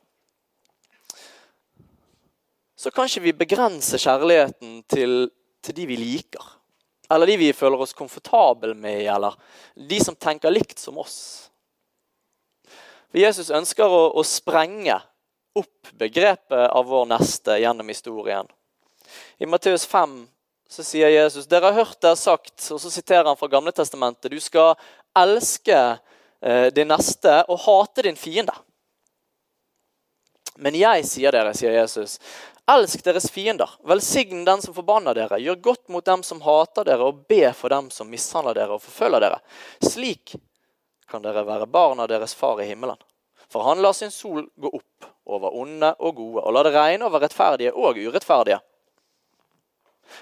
så 2.77 2.91
kan 2.91 3.05
ikke 3.05 3.21
vi 3.21 3.33
begrense 3.33 3.97
kjærligheten 3.97 4.83
til, 4.83 5.29
til 5.61 5.75
de 5.75 5.85
vi 5.85 5.95
liker. 5.95 6.53
Eller 7.11 7.25
de 7.25 7.37
vi 7.37 7.53
føler 7.53 7.81
oss 7.81 7.93
komfortable 7.93 8.73
med, 8.73 9.07
eller 9.07 9.35
de 9.89 9.99
som 10.03 10.15
tenker 10.15 10.53
likt 10.53 10.79
som 10.79 10.97
oss. 10.97 11.49
For 13.07 13.19
Jesus 13.19 13.49
ønsker 13.49 13.87
å, 13.87 14.01
å 14.19 14.23
sprenge 14.27 14.99
opp 15.59 15.91
begrepet 15.97 16.69
av 16.69 16.85
vår 16.89 17.05
neste 17.13 17.57
gjennom 17.61 17.89
historien. 17.91 18.49
I 19.37 19.45
Matteus 19.49 19.85
5 19.85 20.19
så 20.69 20.83
sier 20.83 21.09
Jesus 21.09 21.47
dere 21.47 21.71
har 21.71 21.79
hørt 21.85 22.01
det 22.03 22.15
sagt, 22.19 22.59
og 22.71 22.81
så 22.81 22.91
siterer 22.91 23.29
han 23.29 23.39
fra 23.39 23.49
Gamle 23.51 23.71
Testamentet, 23.71 24.31
du 24.31 24.39
skal 24.43 24.75
elske 25.17 25.77
eh, 26.41 26.67
din 26.75 26.91
neste 26.91 27.39
og 27.47 27.61
hate 27.63 28.07
din 28.07 28.19
fiende. 28.19 28.55
Men 30.57 30.75
jeg 30.75 31.05
sier 31.05 31.33
dere, 31.33 31.53
sier 31.55 31.75
Jesus, 31.77 32.17
elsk 32.67 33.03
deres 33.05 33.29
fiender. 33.31 33.69
Velsign 33.87 34.43
den 34.45 34.61
som 34.61 34.75
forbanner 34.75 35.15
dere. 35.15 35.39
Gjør 35.39 35.59
godt 35.69 35.85
mot 35.93 36.05
dem 36.05 36.23
som 36.25 36.41
hater 36.43 36.87
dere, 36.87 37.05
og 37.05 37.27
be 37.29 37.45
for 37.55 37.71
dem 37.71 37.91
som 37.93 38.09
mishandler 38.09 38.57
dere 38.57 38.75
og 38.77 38.83
forfølger 38.83 39.23
dere. 39.23 39.39
Slik 39.85 40.35
kan 41.07 41.23
dere 41.23 41.45
være 41.47 41.69
barn 41.71 42.01
av 42.03 42.09
deres 42.11 42.35
far 42.35 42.59
i 42.61 42.67
himmelen. 42.67 42.97
For 43.51 43.63
han 43.63 43.81
lar 43.81 43.95
sin 43.95 44.11
sol 44.11 44.47
gå 44.55 44.71
opp 44.73 45.07
over 45.27 45.55
onde 45.59 45.93
og 45.99 46.15
gode, 46.15 46.43
og 46.43 46.53
lar 46.55 46.67
det 46.67 46.73
regne 46.75 47.07
over 47.07 47.23
rettferdige 47.23 47.73
og 47.75 47.99
urettferdige. 47.99 48.59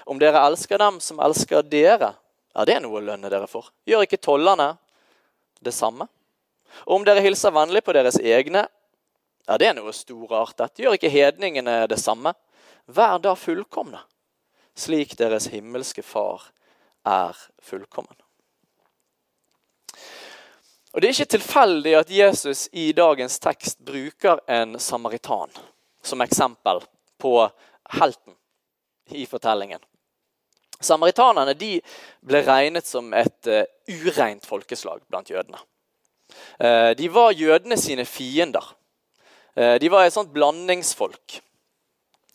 Om 0.06 0.18
dere 0.18 0.42
elsker 0.48 0.78
dem 0.82 0.98
som 1.02 1.20
elsker 1.22 1.62
dere, 1.66 2.12
er 2.56 2.68
det 2.68 2.80
noe 2.82 2.98
å 2.98 3.04
lønne 3.04 3.30
dere 3.30 3.46
for. 3.50 3.70
Gjør 3.86 4.06
ikke 4.06 4.22
tollerne 4.22 4.72
det 5.62 5.74
samme? 5.74 6.08
Og 6.84 6.98
om 6.98 7.06
dere 7.06 7.22
hilser 7.24 7.54
vennlig 7.54 7.84
på 7.86 7.94
deres 7.96 8.18
egne, 8.18 8.66
er 9.46 9.62
det 9.62 9.72
noe 9.76 9.94
storartet. 9.94 10.80
Gjør 10.82 10.98
ikke 10.98 11.12
hedningene 11.12 11.84
det 11.90 12.00
samme? 12.02 12.34
Vær 12.86 13.18
da 13.22 13.34
fullkomne, 13.38 14.02
slik 14.78 15.16
deres 15.18 15.48
himmelske 15.54 16.02
Far 16.06 16.50
er 17.06 17.38
fullkommen. 17.62 18.25
Og 20.96 21.02
Det 21.02 21.08
er 21.08 21.12
ikke 21.12 21.32
tilfeldig 21.36 21.92
at 21.98 22.10
Jesus 22.10 22.68
i 22.72 22.86
dagens 22.96 23.34
tekst 23.44 23.82
bruker 23.84 24.38
en 24.48 24.78
samaritan 24.80 25.50
som 26.00 26.24
eksempel 26.24 26.80
på 27.20 27.34
helten 27.98 28.32
i 29.12 29.26
fortellingen. 29.28 29.82
Samaritanerne 30.80 31.52
de 31.52 31.74
ble 32.24 32.40
regnet 32.48 32.88
som 32.88 33.12
et 33.12 33.52
uh, 33.52 33.68
ureint 33.92 34.48
folkeslag 34.48 35.04
blant 35.04 35.28
jødene. 35.28 35.60
Uh, 36.64 36.96
de 36.96 37.12
var 37.12 37.36
jødene 37.36 37.76
sine 37.76 38.08
fiender. 38.08 38.64
Uh, 39.52 39.76
de 39.76 39.92
var 39.92 40.08
et 40.08 40.16
sånt 40.16 40.32
blandingsfolk. 40.32 41.42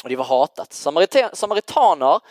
Og 0.03 0.10
de 0.10 0.22
var 0.22 0.30
hatet. 0.30 0.77
Samaritaner, 1.34 2.22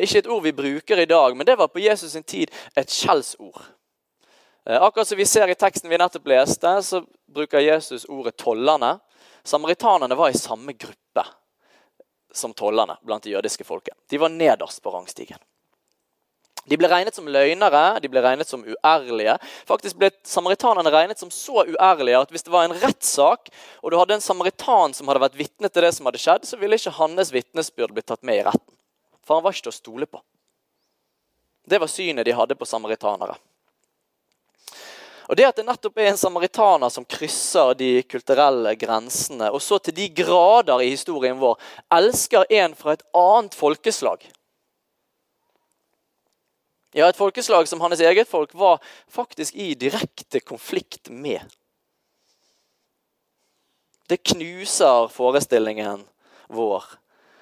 ikke 0.00 0.18
et 0.20 0.26
ord 0.28 0.42
vi 0.44 0.52
bruker 0.52 1.00
i 1.00 1.08
dag, 1.08 1.36
men 1.36 1.46
det 1.48 1.56
var 1.56 1.68
på 1.72 1.80
Jesus' 1.80 2.12
sin 2.12 2.24
tid 2.24 2.52
et 2.76 2.92
skjellsord. 2.92 3.64
Eh, 4.64 4.82
akkurat 4.82 5.08
som 5.08 5.18
vi 5.18 5.26
ser 5.26 5.48
i 5.48 5.54
teksten 5.54 5.90
vi 5.90 5.98
nettopp 5.98 6.26
leste, 6.26 6.82
så 6.82 7.04
bruker 7.26 7.60
Jesus 7.60 8.04
ordet 8.04 8.36
tollerne. 8.36 8.98
Samaritanerne 9.44 10.14
var 10.14 10.30
i 10.30 10.38
samme 10.38 10.72
gruppe 10.72 11.26
som 12.32 12.54
tollerne 12.56 12.96
blant 13.02 13.22
det 13.22 13.30
jødiske 13.30 13.64
folket. 13.64 13.94
De 14.08 14.18
var 14.18 14.32
nederst 14.32 14.82
på 14.82 14.90
rangstigen. 14.90 15.38
De 16.64 16.78
ble 16.80 16.88
regnet 16.88 17.12
som 17.12 17.26
løgnere, 17.28 17.82
de 18.00 18.08
ble 18.08 18.22
regnet 18.24 18.48
som 18.48 18.62
uærlige. 18.64 19.36
Faktisk 19.68 19.98
ble 20.00 20.08
samaritanerne 20.24 20.88
regnet 20.90 21.20
som 21.20 21.28
så 21.28 21.66
uærlige 21.68 22.22
at 22.24 22.32
hvis 22.32 22.46
det 22.46 22.52
var 22.54 22.64
en 22.64 22.76
rettssak, 22.80 23.50
og 23.82 23.92
du 23.92 23.98
hadde 24.00 24.16
en 24.16 24.24
samaritan 24.24 24.96
som 24.96 25.10
hadde 25.12 25.26
vært 25.26 25.36
vitne 25.36 25.68
til 25.68 25.84
det 25.84 25.92
som 25.92 26.08
hadde 26.08 26.22
skjedd, 26.22 26.48
så 26.48 26.56
ville 26.56 26.80
ikke 26.80 26.96
hans 26.96 27.34
vitnesbyrd 27.36 27.92
blitt 27.92 28.08
tatt 28.08 28.24
med 28.24 28.40
i 28.40 28.46
retten. 28.48 28.72
For 29.28 29.36
han 29.36 29.44
var 29.44 29.52
ikke 29.52 29.68
til 29.68 29.74
å 29.74 29.82
stole 29.82 30.08
på. 30.08 30.24
Det 31.68 31.80
var 31.80 31.92
synet 31.92 32.24
de 32.24 32.36
hadde 32.36 32.56
på 32.56 32.68
samaritanere. 32.68 33.36
Og 35.28 35.36
det 35.38 35.46
at 35.48 35.56
det 35.56 35.64
nettopp 35.64 35.98
er 35.98 36.10
en 36.10 36.20
samaritaner 36.20 36.92
som 36.92 37.06
krysser 37.08 37.72
de 37.78 38.02
kulturelle 38.04 38.74
grensene, 38.76 39.48
og 39.48 39.62
så 39.64 39.78
til 39.80 39.96
de 39.96 40.10
grader 40.12 40.84
i 40.84 40.90
historien 40.92 41.38
vår 41.40 41.56
elsker 41.96 42.44
en 42.52 42.74
fra 42.76 42.96
et 42.96 43.06
annet 43.16 43.56
folkeslag 43.56 44.26
Ja, 46.94 47.08
et 47.08 47.18
folkeslag 47.18 47.66
som 47.66 47.80
hans 47.82 47.98
eget 47.98 48.28
folk 48.30 48.52
var 48.54 48.76
faktisk 49.10 49.56
i 49.58 49.72
direkte 49.74 50.38
konflikt 50.38 51.10
med. 51.10 51.40
Det 54.06 54.20
knuser 54.22 55.08
forestillingen 55.10 56.04
vår 56.46 56.84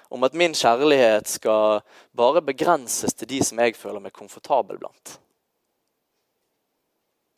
om 0.09 0.25
at 0.25 0.33
min 0.33 0.55
kjærlighet 0.57 1.29
skal 1.35 1.83
bare 2.17 2.41
begrenses 2.41 3.13
til 3.13 3.29
de 3.29 3.43
som 3.45 3.61
jeg 3.61 3.77
føler 3.77 4.01
meg 4.01 4.15
komfortabel 4.15 4.81
blant 4.81 5.19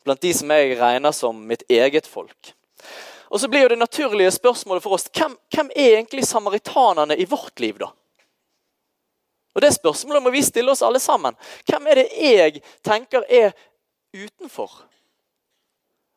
blant 0.05 0.21
de 0.21 0.31
som 0.33 0.51
jeg 0.53 0.77
regner 0.79 1.11
som 1.15 1.41
mitt 1.49 1.65
eget 1.71 2.07
folk. 2.07 2.53
Og 3.33 3.41
så 3.41 3.49
blir 3.49 3.65
jo 3.65 3.71
det 3.73 3.81
naturlige 3.81 4.31
spørsmålet 4.31 4.83
for 4.83 4.95
oss 4.95 5.09
hvem, 5.09 5.33
hvem 5.51 5.71
er 5.75 5.97
egentlig 5.97 6.27
samaritanerne 6.27 7.17
i 7.17 7.25
vårt 7.29 7.59
liv, 7.59 7.79
da? 7.81 7.89
Og 9.55 9.61
Det 9.61 9.71
spørsmålet 9.73 10.23
må 10.23 10.29
vi 10.35 10.43
stille 10.43 10.71
oss 10.71 10.83
alle 10.83 10.99
sammen. 10.99 11.35
Hvem 11.65 11.87
er 11.87 12.01
det 12.01 12.09
jeg 12.19 12.61
tenker 12.83 13.23
er 13.29 13.53
utenfor? 14.13 14.71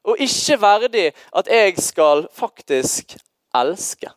Og 0.05 0.19
ikke 0.19 0.61
verdig 0.61 1.13
at 1.37 1.51
jeg 1.53 1.77
skal 1.83 2.27
faktisk 2.35 3.15
elske? 3.55 4.11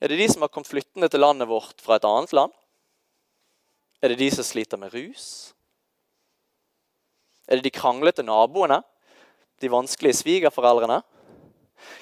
Er 0.00 0.08
det 0.08 0.18
de 0.18 0.28
som 0.32 0.42
har 0.42 0.52
kommet 0.52 0.68
flyttende 0.68 1.08
til 1.08 1.22
landet 1.22 1.48
vårt 1.48 1.80
fra 1.80 1.96
et 1.96 2.04
annet 2.04 2.32
land? 2.32 2.52
Er 4.02 4.12
det 4.12 4.18
de 4.18 4.30
som 4.30 4.44
sliter 4.44 4.76
med 4.76 4.92
rus? 4.94 5.55
Er 7.46 7.58
det 7.58 7.68
de 7.68 7.74
kranglete 7.74 8.24
naboene? 8.26 8.80
De 9.60 9.70
vanskelige 9.72 10.18
svigerforeldrene? 10.20 11.00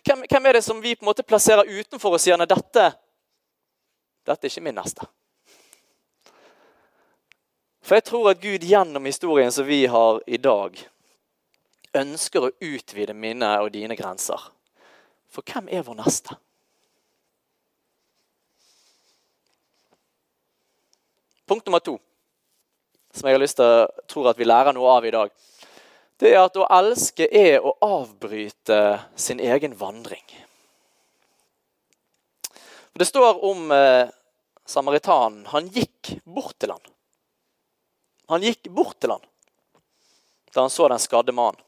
Hvem, 0.07 0.25
hvem, 0.31 0.47
er 0.47 0.57
det 0.57 0.65
som 0.65 0.81
vi 0.83 0.95
på 0.95 1.05
en 1.05 1.11
måte 1.11 1.27
plasserer 1.27 1.69
utenfor 1.69 2.17
og 2.17 2.23
sier 2.23 2.41
at 2.41 2.51
dette, 2.51 2.87
dette 4.25 4.47
er 4.47 4.53
ikke 4.53 4.65
min 4.65 4.79
neste? 4.79 5.07
For 7.85 7.99
jeg 7.99 8.07
tror 8.09 8.31
at 8.31 8.41
Gud 8.41 8.65
gjennom 8.65 9.05
historien 9.05 9.53
som 9.53 9.67
vi 9.69 9.85
har 9.91 10.23
i 10.27 10.41
dag, 10.41 10.79
ønsker 11.95 12.47
å 12.47 12.55
utvide 12.65 13.15
mine 13.15 13.51
og 13.61 13.75
dine 13.75 13.97
grenser. 13.99 14.41
For 15.29 15.45
hvem 15.45 15.69
er 15.69 15.85
vår 15.85 15.99
neste? 16.01 16.37
Punkt 21.45 21.67
nummer 21.67 21.83
to, 21.85 21.99
som 23.15 23.29
jeg 23.29 23.37
har 23.37 23.43
lyst 23.43 23.61
til 23.61 23.87
tror 24.11 24.33
at 24.33 24.41
vi 24.41 24.49
lærer 24.49 24.75
noe 24.75 24.97
av 24.99 25.07
i 25.07 25.13
dag, 25.15 25.31
det 26.21 26.33
er 26.33 26.43
at 26.45 26.59
å 26.59 26.67
elske 26.71 27.27
er 27.31 27.63
å 27.65 27.75
avbryte 27.83 28.81
sin 29.19 29.41
egen 29.43 29.75
vandring. 29.79 30.25
Det 32.95 33.07
står 33.09 33.41
om 33.45 33.71
eh, 33.75 34.07
samaritanen. 34.67 35.47
Han 35.51 35.67
gikk 35.75 36.15
bort 36.25 36.55
til 36.63 36.71
han. 36.71 36.83
Han 38.31 38.47
gikk 38.47 38.71
bort 38.71 39.01
til 39.03 39.17
han 39.17 39.25
da 40.55 40.61
han 40.61 40.71
så 40.71 40.89
den 40.89 40.99
skadde 41.03 41.33
mannen. 41.35 41.59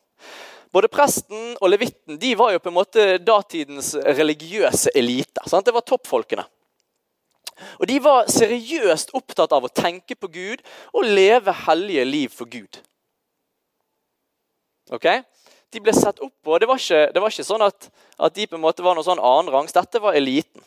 Både 0.70 0.88
presten 0.88 1.56
og 1.60 1.70
levitten 1.72 2.18
de 2.22 2.34
var 2.38 2.52
jo 2.52 2.60
på 2.62 2.70
en 2.70 2.76
måte 2.76 3.06
datidens 3.18 3.94
religiøse 3.94 4.92
elite. 4.94 5.42
Sant? 5.50 5.66
Det 5.66 5.74
var 5.74 5.82
toppfolkene. 5.82 6.44
Og 7.80 7.86
De 7.88 7.96
var 8.02 8.28
seriøst 8.30 9.14
opptatt 9.16 9.54
av 9.56 9.64
å 9.64 9.72
tenke 9.72 10.16
på 10.18 10.28
Gud 10.32 10.62
og 10.92 11.08
leve 11.08 11.54
hellige 11.66 12.04
liv 12.04 12.32
for 12.32 12.50
Gud. 12.50 12.80
Ok? 14.92 15.08
De 15.72 15.82
ble 15.82 15.92
sett 15.96 16.20
opp 16.22 16.34
på. 16.44 16.58
Det 16.58 16.68
var 16.68 16.80
ikke, 16.80 17.02
det 17.12 17.22
var 17.22 17.32
ikke 17.32 17.46
sånn 17.46 17.64
at, 17.66 17.88
at, 18.16 18.34
de 18.36 18.46
på 18.46 18.58
en 18.58 18.64
måte 18.64 18.84
var 18.86 18.96
noe 18.96 19.06
sånn 19.06 19.22
annenrangs. 19.22 19.74
Dette 19.74 20.00
var 20.02 20.16
eliten. 20.18 20.62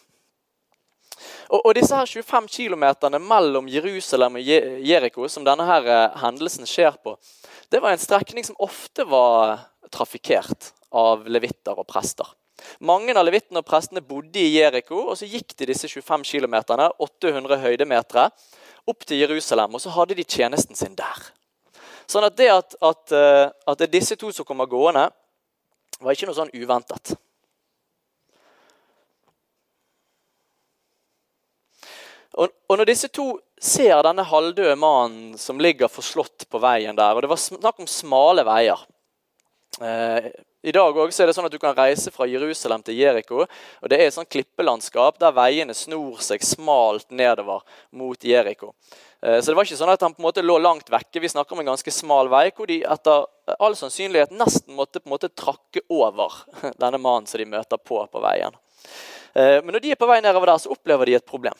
Og, 1.49 1.63
og 1.63 1.71
disse 1.77 1.97
her 1.97 2.09
25 2.09 2.49
km 2.51 2.85
mellom 3.25 3.69
Jerusalem 3.71 4.37
og 4.37 4.51
Jeriko, 4.85 5.27
som 5.31 5.45
denne 5.47 5.65
her 5.65 5.87
eh, 5.89 6.19
hendelsen 6.21 6.67
skjer 6.69 6.99
på, 7.01 7.15
det 7.73 7.81
var 7.81 7.93
en 7.93 8.01
strekning 8.01 8.45
som 8.45 8.59
ofte 8.61 9.05
var 9.09 9.57
trafikkert 9.93 10.73
av 10.93 11.25
levitter 11.29 11.77
og 11.77 11.87
prester. 11.89 12.27
Mange 12.79 13.15
av 13.15 13.25
levittene 13.25 13.61
og 13.61 13.67
prestene 13.67 14.03
bodde 14.05 14.41
i 14.41 14.53
Jeriko, 14.55 15.05
og 15.11 15.17
så 15.19 15.27
gikk 15.29 15.55
de 15.59 15.69
disse 15.71 15.89
25 15.91 16.25
km, 16.27 16.57
800 16.97 17.61
høydemetere, 17.63 18.29
opp 18.89 19.05
til 19.05 19.21
Jerusalem, 19.21 19.75
og 19.75 19.83
så 19.83 19.93
hadde 19.93 20.17
de 20.17 20.25
tjenesten 20.25 20.77
sin 20.77 20.97
der. 20.97 21.29
Sånn 22.09 22.25
at 22.25 22.37
det 22.39 22.49
at, 22.49 22.75
at, 22.81 23.11
eh, 23.13 23.47
at 23.69 23.79
det 23.79 23.89
er 23.89 23.97
disse 23.99 24.17
to 24.17 24.31
som 24.33 24.47
kommer 24.47 24.69
gående, 24.69 25.09
var 25.99 26.15
ikke 26.15 26.29
noe 26.29 26.37
sånn 26.37 26.53
uventet. 26.55 27.13
Og, 32.39 32.51
når 32.71 32.87
disse 32.87 33.09
to 33.11 33.33
ser 33.59 33.99
denne 34.05 34.23
halvdøde 34.23 34.77
mannen 34.79 35.33
som 35.37 35.59
ligger 35.59 35.91
forslått 35.91 36.45
på 36.47 36.61
veien 36.63 36.95
der 36.95 37.17
Og 37.17 37.25
det 37.25 37.31
var 37.31 37.41
snakk 37.41 37.81
om 37.81 37.89
smale 37.89 38.45
veier. 38.47 38.85
Eh, 39.83 40.29
I 40.59 40.73
dag 40.75 40.97
også 40.97 41.23
er 41.23 41.29
det 41.29 41.33
sånn 41.37 41.45
at 41.47 41.53
du 41.53 41.59
kan 41.61 41.75
reise 41.77 42.11
fra 42.11 42.25
Jerusalem 42.27 42.81
til 42.83 42.97
Jeriko. 42.99 43.45
og 43.45 43.89
Det 43.89 43.95
er 43.95 44.09
et 44.09 44.15
sånt 44.15 44.27
klippelandskap 44.27 45.19
der 45.21 45.31
veiene 45.31 45.71
snor 45.73 46.19
seg 46.19 46.43
smalt 46.43 47.07
nedover 47.15 47.63
mot 47.95 48.19
Jeriko. 48.19 48.73
Eh, 49.23 49.39
så 49.39 49.51
det 49.51 49.55
var 49.55 49.69
ikke 49.69 49.79
sånn 49.79 49.93
at 49.93 50.03
han 50.03 50.17
på 50.17 50.19
en 50.19 50.27
måte 50.27 50.43
lå 50.43 50.57
langt 50.59 50.91
vekke. 50.91 51.21
Vi 51.23 51.31
snakker 51.31 51.55
om 51.55 51.63
en 51.63 51.71
ganske 51.71 51.93
smal 51.95 52.27
vei 52.27 52.49
hvor 52.51 52.67
de 52.67 52.81
etter 52.83 53.55
all 53.55 53.77
sannsynlighet 53.79 54.35
nesten 54.35 54.75
måtte 54.75 54.99
på 54.99 55.07
en 55.07 55.15
måte 55.15 55.31
trakke 55.31 55.85
over 55.87 56.41
denne 56.83 56.99
mannen 56.99 57.29
som 57.29 57.39
de 57.39 57.47
møter 57.47 57.79
på 57.79 58.03
på 58.11 58.23
veien. 58.27 58.59
Eh, 59.39 59.61
men 59.63 59.71
når 59.71 59.85
de 59.85 59.95
er 59.95 60.01
på 60.01 60.11
vei 60.11 60.19
nedover 60.25 60.51
der, 60.51 60.59
så 60.59 60.75
opplever 60.75 61.07
de 61.07 61.15
et 61.21 61.29
problem 61.29 61.55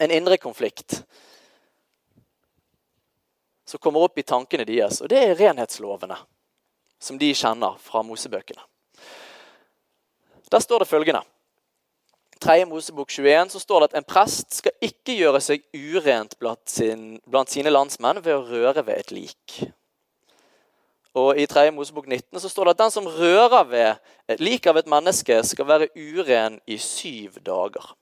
en 0.00 0.10
indre 0.10 0.40
konflikt 0.40 1.04
som 3.68 3.78
kommer 3.78 4.08
opp 4.08 4.18
i 4.18 4.24
tankene 4.26 4.64
deres. 4.66 5.02
Og 5.04 5.12
det 5.12 5.20
er 5.20 5.36
renhetslovene 5.38 6.16
som 7.04 7.20
de 7.20 7.30
kjenner 7.36 7.76
fra 7.82 8.02
Mosebøkene. 8.06 8.64
Der 10.52 10.62
står 10.62 10.84
det 10.84 10.88
følgende. 10.88 11.22
3. 12.40 12.64
Mosebok 12.68 13.08
21 13.10 13.50
så 13.54 13.60
står 13.62 13.80
det 13.80 13.88
at 13.90 13.96
en 13.98 14.06
prest 14.06 14.58
skal 14.58 14.74
ikke 14.84 15.16
gjøre 15.16 15.40
seg 15.40 15.62
urent 15.72 16.36
blant, 16.38 16.60
sin, 16.68 17.16
blant 17.30 17.50
sine 17.50 17.72
landsmenn 17.72 18.20
ved 18.24 18.36
å 18.36 18.44
røre 18.44 18.84
ved 18.84 19.00
et 19.00 19.12
lik. 19.14 19.56
Og 21.14 21.38
I 21.38 21.46
3. 21.48 21.70
Mosebok 21.72 22.08
19 22.10 22.42
så 22.42 22.50
står 22.50 22.68
det 22.68 22.74
at 22.74 22.82
den 22.82 22.92
som 22.92 23.06
rører 23.06 23.68
ved 23.70 24.34
et 24.34 24.42
lik 24.42 24.66
av 24.66 24.80
et 24.80 24.90
menneske, 24.90 25.38
skal 25.46 25.68
være 25.68 25.90
uren 25.94 26.58
i 26.66 26.76
syv 26.82 27.38
dager. 27.46 27.94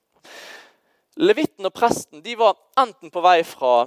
Levitten 1.20 1.68
og 1.68 1.74
presten 1.76 2.24
de 2.24 2.38
var 2.40 2.56
enten 2.80 3.12
på 3.12 3.20
vei 3.22 3.42
fra, 3.44 3.84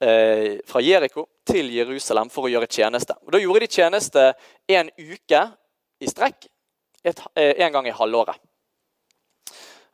eh, 0.00 0.58
fra 0.66 0.82
Jeriko 0.82 1.26
til 1.46 1.70
Jerusalem 1.74 2.30
for 2.30 2.46
å 2.46 2.52
gjøre 2.52 2.68
tjeneste. 2.70 3.16
Og 3.24 3.32
Da 3.32 3.40
gjorde 3.42 3.66
de 3.66 3.72
tjeneste 3.72 4.26
en 4.68 4.90
uke 4.98 5.42
i 6.00 6.10
strekk 6.10 6.48
et, 7.04 7.20
eh, 7.34 7.64
en 7.64 7.72
gang 7.72 7.86
i 7.86 7.94
halvåret. 7.94 8.36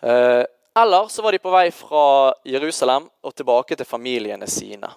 Eh, 0.03 0.45
eller 0.77 1.09
så 1.09 1.23
var 1.23 1.33
de 1.33 1.39
på 1.39 1.51
vei 1.51 1.71
fra 1.71 2.35
Jerusalem 2.45 3.09
og 3.23 3.35
tilbake 3.35 3.77
til 3.77 3.87
familiene 3.87 4.47
sine. 4.47 4.91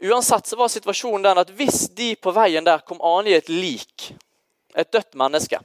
Uansett 0.00 0.46
så 0.46 0.56
var 0.56 0.68
situasjonen 0.68 1.22
den 1.22 1.40
at 1.42 1.50
hvis 1.50 1.88
de 1.94 2.14
på 2.16 2.32
veien 2.32 2.64
der 2.64 2.84
kom 2.86 3.00
an 3.04 3.26
i 3.26 3.34
et 3.36 3.48
lik, 3.48 4.12
et 4.74 4.92
dødt 4.92 5.18
menneske, 5.18 5.58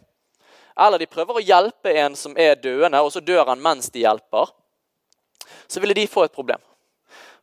eller 0.74 0.98
de 0.98 1.08
prøver 1.08 1.38
å 1.38 1.46
hjelpe 1.46 1.94
en 2.02 2.16
som 2.18 2.36
er 2.38 2.58
døende, 2.58 3.00
og 3.00 3.14
så 3.14 3.22
dør 3.22 3.46
han 3.52 3.62
mens 3.62 3.92
de 3.94 4.02
hjelper, 4.04 4.50
så 5.68 5.80
ville 5.80 5.96
de 5.96 6.10
få 6.10 6.26
et 6.26 6.34
problem. 6.34 6.60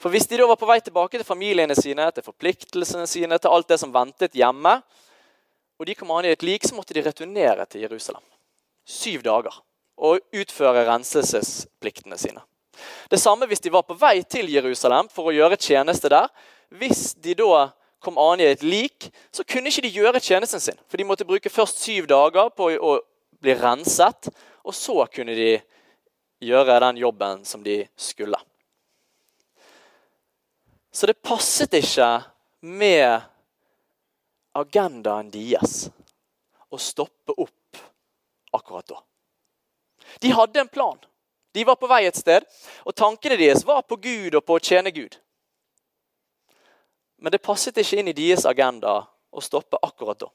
For 0.00 0.08
Hvis 0.08 0.26
de 0.26 0.38
da 0.40 0.46
var 0.48 0.56
på 0.56 0.68
vei 0.68 0.78
tilbake 0.80 1.18
til 1.18 1.28
familiene 1.28 1.76
sine, 1.76 2.06
til 2.16 2.24
forpliktelsene 2.24 3.06
sine, 3.06 3.38
til 3.38 3.52
alt 3.52 3.68
det 3.68 3.76
som 3.82 3.92
ventet 3.92 4.36
hjemme, 4.36 4.78
og 5.80 5.88
de 5.88 5.96
kom 5.96 6.12
an 6.12 6.24
i 6.28 6.32
et 6.32 6.44
lik, 6.44 6.64
så 6.64 6.76
måtte 6.76 6.96
de 6.96 7.04
returnere 7.04 7.66
til 7.68 7.84
Jerusalem. 7.84 8.24
Syv 8.84 9.22
dager. 9.24 9.60
Og 10.00 10.20
utføre 10.32 10.86
renselsespliktene 10.88 12.16
sine. 12.20 12.40
Det 13.12 13.20
samme 13.20 13.44
hvis 13.48 13.60
de 13.60 13.72
var 13.72 13.84
på 13.84 13.96
vei 14.00 14.22
til 14.24 14.48
Jerusalem 14.48 15.08
for 15.12 15.28
å 15.28 15.34
gjøre 15.36 15.60
tjeneste 15.60 16.08
der. 16.12 16.28
Hvis 16.72 17.14
de 17.20 17.36
da 17.36 17.68
kom 18.00 18.16
an 18.20 18.40
i 18.40 18.48
et 18.48 18.64
lik, 18.64 19.10
så 19.32 19.44
kunne 19.44 19.68
ikke 19.68 19.84
de 19.84 19.92
gjøre 19.92 20.22
tjenesten 20.24 20.62
sin. 20.64 20.80
For 20.88 20.96
de 20.96 21.08
måtte 21.08 21.28
bruke 21.28 21.52
først 21.52 21.82
syv 21.84 22.08
dager 22.08 22.48
på 22.56 22.70
å 22.72 22.94
bli 23.40 23.56
renset, 23.56 24.30
og 24.64 24.76
så 24.76 25.04
kunne 25.12 25.36
de 25.36 25.50
gjøre 26.40 26.80
den 26.86 27.00
jobben 27.00 27.44
som 27.44 27.64
de 27.64 27.82
skulle. 28.00 28.40
Så 31.00 31.06
det 31.06 31.22
passet 31.22 31.72
ikke 31.78 32.06
med 32.60 33.22
agendaen 34.52 35.30
deres 35.32 35.86
å 36.68 36.76
stoppe 36.76 37.32
opp 37.40 37.78
akkurat 38.52 38.84
da. 38.92 38.98
De 40.20 40.34
hadde 40.36 40.60
en 40.60 40.68
plan. 40.68 40.98
De 41.56 41.64
var 41.64 41.78
på 41.80 41.88
vei 41.88 42.02
et 42.04 42.20
sted, 42.20 42.44
og 42.84 42.92
tankene 42.92 43.38
deres 43.40 43.64
var 43.64 43.80
på 43.88 43.96
Gud 43.96 44.36
og 44.36 44.44
på 44.44 44.58
å 44.58 44.60
tjene 44.60 44.92
Gud. 44.92 45.16
Men 47.16 47.32
det 47.32 47.40
passet 47.48 47.80
ikke 47.80 48.02
inn 48.02 48.12
i 48.12 48.16
deres 48.20 48.44
agenda 48.52 48.98
å 49.32 49.40
stoppe 49.40 49.80
akkurat 49.80 50.20
da. 50.20 50.28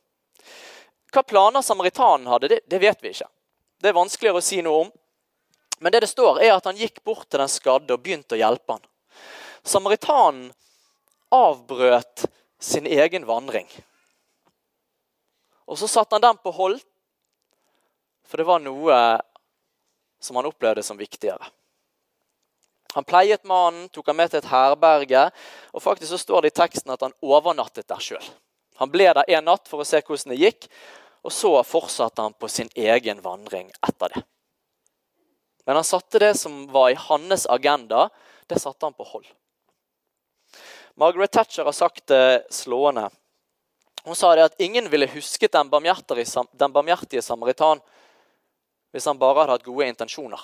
Hva 1.13 1.28
planer 1.30 1.62
samaritanen 1.62 2.25
hadde, 2.34 2.56
det, 2.56 2.60
det 2.65 2.82
vet 2.82 3.06
vi 3.06 3.13
ikke. 3.13 3.30
Det 3.78 3.93
er 3.93 3.99
vanskeligere 4.01 4.41
å 4.41 4.49
si 4.49 4.65
noe 4.65 4.88
om. 4.88 4.91
Men 5.78 5.93
det 5.93 6.08
det 6.08 6.13
står, 6.15 6.41
er 6.41 6.58
at 6.58 6.65
han 6.65 6.82
gikk 6.82 7.04
bort 7.06 7.30
til 7.30 7.45
den 7.45 7.54
skadde 7.54 7.93
og 7.93 8.01
begynte 8.01 8.34
å 8.34 8.41
hjelpe 8.41 8.80
han. 8.80 8.86
Samaritanen 9.65 10.51
avbrøt 11.34 12.25
sin 12.62 12.86
egen 12.86 13.25
vandring. 13.25 13.67
Og 15.65 15.80
så 15.82 15.89
satte 15.89 16.15
han 16.15 16.21
den 16.21 16.38
på 16.38 16.54
hold, 16.54 16.78
for 18.25 18.38
det 18.38 18.45
var 18.45 18.62
noe 18.62 18.97
som 20.21 20.38
han 20.38 20.47
opplevde 20.49 20.84
som 20.86 20.97
viktigere. 20.97 21.49
Han 22.95 23.04
pleiet 23.04 23.43
mannen, 23.43 23.89
tok 23.89 24.08
han 24.08 24.15
med 24.15 24.32
til 24.32 24.39
et 24.39 24.51
herberge, 24.51 25.25
og 25.73 25.84
faktisk 25.84 26.13
så 26.13 26.19
står 26.21 26.45
det 26.45 26.54
i 26.54 26.60
teksten 26.62 26.93
at 26.93 27.01
han 27.04 27.15
overnattet 27.25 27.89
der 27.89 27.99
sjøl. 27.99 28.30
Han 28.80 28.91
ble 28.91 29.10
der 29.17 29.28
en 29.36 29.49
natt 29.49 29.67
for 29.67 29.82
å 29.82 29.88
se 29.88 29.99
hvordan 29.99 30.32
det 30.32 30.39
gikk, 30.39 30.69
og 31.25 31.34
så 31.34 31.51
fortsatte 31.65 32.21
han 32.21 32.38
på 32.38 32.47
sin 32.51 32.69
egen 32.75 33.19
vandring 33.25 33.71
etter 33.84 34.13
det. 34.13 34.23
Men 35.65 35.80
han 35.80 35.88
satte 35.88 36.21
det 36.21 36.36
som 36.38 36.67
var 36.71 36.91
i 36.93 36.99
hans 37.08 37.47
agenda, 37.49 38.08
det 38.47 38.62
satte 38.62 38.86
han 38.86 38.93
på 38.93 39.08
hold. 39.10 39.25
Margaret 40.95 41.31
Thatcher 41.31 41.65
har 41.65 41.71
sagt 41.71 42.08
det 42.08 42.47
slående. 42.49 43.10
Hun 44.03 44.15
sa 44.15 44.36
det 44.36 44.45
at 44.47 44.60
ingen 44.62 44.89
ville 44.89 45.10
husket 45.12 45.51
den 45.51 45.69
barmhjertige, 45.69 46.45
den 46.51 46.71
barmhjertige 46.71 47.21
samaritan 47.21 47.81
hvis 48.95 49.05
han 49.05 49.19
bare 49.19 49.41
hadde 49.41 49.58
hatt 49.58 49.65
gode 49.65 49.88
intensjoner. 49.91 50.39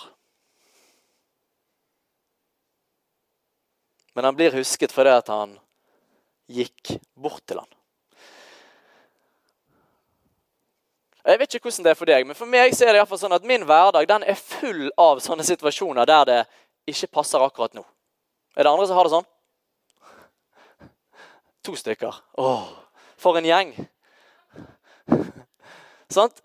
Men 4.13 4.27
han 4.27 4.35
blir 4.35 4.51
husket 4.51 4.91
fordi 4.91 5.13
han 5.27 5.53
gikk 6.51 6.97
bort 7.15 7.45
til 7.47 7.61
han. 7.61 7.69
Jeg 11.21 11.39
vet 11.39 11.53
ikke 11.55 11.69
hvordan 11.69 11.85
det 11.85 11.91
er 11.93 11.99
for 11.99 12.09
deg, 12.09 12.25
men 12.27 12.35
for 12.35 12.49
meg 12.49 12.73
så 12.75 12.89
er 12.89 12.95
det 12.97 13.05
i 13.05 13.07
fall 13.07 13.21
sånn 13.21 13.37
at 13.37 13.45
min 13.47 13.63
hverdag 13.69 14.07
den 14.09 14.25
er 14.27 14.35
full 14.35 14.89
av 14.99 15.21
sånne 15.23 15.45
situasjoner 15.47 16.09
der 16.09 16.27
det 16.27 16.39
ikke 16.91 17.13
passer 17.21 17.45
akkurat 17.45 17.77
nå. 17.77 17.85
Er 18.57 18.65
det 18.65 18.73
andre 18.73 18.89
som 18.89 18.99
har 18.99 19.07
det 19.07 19.13
sånn? 19.13 19.29
To 21.65 21.75
stykker. 21.77 22.15
Åh, 22.41 22.67
for 23.17 23.37
en 23.37 23.45
gjeng. 23.45 23.73
Sant? 26.15 26.41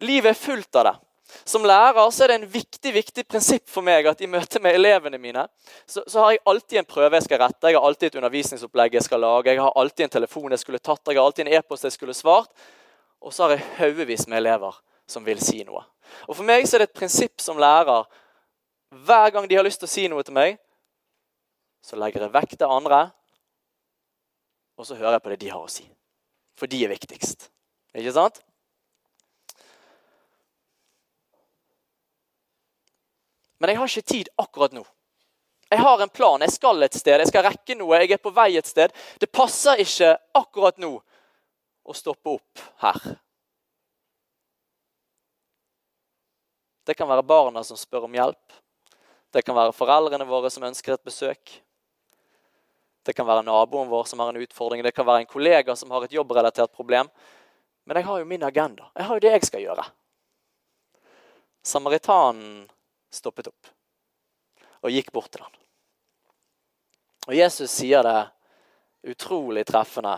Livet 0.00 0.30
er 0.30 0.38
fullt 0.38 0.76
av 0.80 0.86
det. 0.86 0.96
Som 1.44 1.64
lærer 1.66 2.10
så 2.10 2.24
er 2.24 2.32
det 2.32 2.36
en 2.40 2.50
viktig 2.50 2.92
viktig 2.94 3.24
prinsipp 3.28 3.68
for 3.70 3.86
meg 3.86 4.06
at 4.10 4.22
i 4.22 4.28
møte 4.30 4.58
med 4.62 4.74
elevene 4.74 5.18
mine 5.20 5.44
så, 5.86 6.02
så, 6.06 6.24
har 6.24 6.32
jeg 6.32 6.42
alltid 6.52 6.80
en 6.80 6.88
prøve 6.90 7.18
jeg 7.18 7.26
skal 7.28 7.42
rette, 7.44 7.70
jeg 7.70 7.78
har 7.78 7.86
alltid 7.86 8.08
et 8.08 8.18
undervisningsopplegg 8.18 8.96
jeg 8.98 9.06
skal 9.06 9.22
lage, 9.22 9.52
jeg 9.52 9.62
har 9.62 9.76
alltid 9.78 10.06
en 10.06 10.14
telefon 10.16 10.50
jeg 10.50 10.62
skulle 10.64 10.82
tatt, 10.82 11.02
jeg 11.06 11.20
har 11.20 11.28
alltid 11.28 11.46
en 11.46 11.52
e-post 11.58 11.86
jeg 11.86 11.94
skulle 11.94 12.16
svart. 12.16 12.50
Og 13.20 13.34
så 13.34 13.44
har 13.44 13.54
jeg 13.56 13.68
haugevis 13.78 14.26
med 14.26 14.40
elever 14.40 14.80
som 15.10 15.26
vil 15.26 15.40
si 15.42 15.60
noe. 15.66 15.84
Og 16.26 16.34
For 16.36 16.46
meg 16.46 16.66
så 16.66 16.78
er 16.78 16.84
det 16.84 16.90
et 16.90 16.98
prinsipp 16.98 17.42
som 17.42 17.60
lærer. 17.60 18.06
Hver 19.06 19.30
gang 19.34 19.46
de 19.48 19.58
har 19.58 19.66
lyst 19.66 19.82
til 19.82 19.90
å 19.90 19.92
si 19.92 20.06
noe 20.10 20.24
til 20.26 20.34
meg, 20.34 20.58
så 21.84 21.98
legger 22.00 22.26
jeg 22.26 22.34
vekk 22.34 22.56
det 22.60 22.68
andre, 22.68 23.00
og 24.80 24.86
så 24.88 24.96
hører 24.96 25.18
jeg 25.18 25.24
på 25.24 25.32
det 25.34 25.42
de 25.42 25.50
har 25.52 25.60
å 25.60 25.68
si. 25.68 25.84
For 26.56 26.70
de 26.70 26.78
er 26.84 26.92
viktigst. 26.92 27.50
Ikke 27.92 28.14
sant? 28.16 28.40
Men 33.60 33.74
jeg 33.74 33.80
har 33.80 33.92
ikke 33.92 34.12
tid 34.14 34.30
akkurat 34.40 34.72
nå. 34.72 34.86
Jeg 35.70 35.84
har 35.84 36.00
en 36.02 36.10
plan, 36.10 36.40
jeg 36.42 36.54
skal 36.56 36.82
et 36.82 36.96
sted, 36.96 37.20
jeg 37.20 37.28
skal 37.28 37.44
rekke 37.46 37.76
noe, 37.78 38.00
jeg 38.00 38.16
er 38.16 38.22
på 38.22 38.32
vei 38.34 38.54
et 38.58 38.66
sted. 38.66 38.94
Det 39.20 39.28
passer 39.30 39.84
ikke 39.84 40.14
akkurat 40.40 40.80
nå 40.82 40.96
å 41.84 41.94
stoppe 41.94 42.32
opp 42.40 42.64
her. 42.80 42.98
Det 46.88 46.96
kan 46.96 47.06
være 47.06 47.22
barna 47.22 47.62
som 47.62 47.78
spør 47.78 48.08
om 48.08 48.16
hjelp. 48.16 48.60
Det 49.30 49.44
kan 49.46 49.54
være 49.54 49.76
foreldrene 49.76 50.26
våre 50.26 50.50
som 50.50 50.64
ønsker 50.66 50.96
et 50.96 51.06
besøk. 51.06 51.60
Det 53.02 53.14
kan 53.16 53.26
være 53.26 53.44
naboen 53.46 53.88
vår 53.88 54.04
som 54.08 54.20
har 54.20 54.32
en 54.32 54.42
utfordring. 54.42 54.82
Det 54.84 54.92
kan 54.92 55.06
være 55.08 55.24
en 55.24 55.30
kollega 55.30 55.76
som 55.76 55.90
har 55.90 56.04
et 56.04 56.12
jobbrelatert 56.12 56.72
problem. 56.72 57.08
Men 57.88 57.96
jeg 57.96 58.06
har 58.06 58.20
jo 58.20 58.28
min 58.28 58.44
agenda. 58.44 58.90
Jeg 58.94 59.08
har 59.08 59.16
jo 59.16 59.24
det 59.24 59.32
jeg 59.34 59.48
skal 59.48 59.64
gjøre. 59.64 59.86
Samaritanen 61.64 62.68
stoppet 63.12 63.50
opp 63.50 63.72
og 64.80 64.92
gikk 64.94 65.10
bort 65.12 65.32
til 65.32 65.42
ham. 65.44 65.56
Og 67.28 67.36
Jesus 67.36 67.72
sier 67.72 68.04
det 68.04 69.10
utrolig 69.12 69.64
treffende 69.68 70.14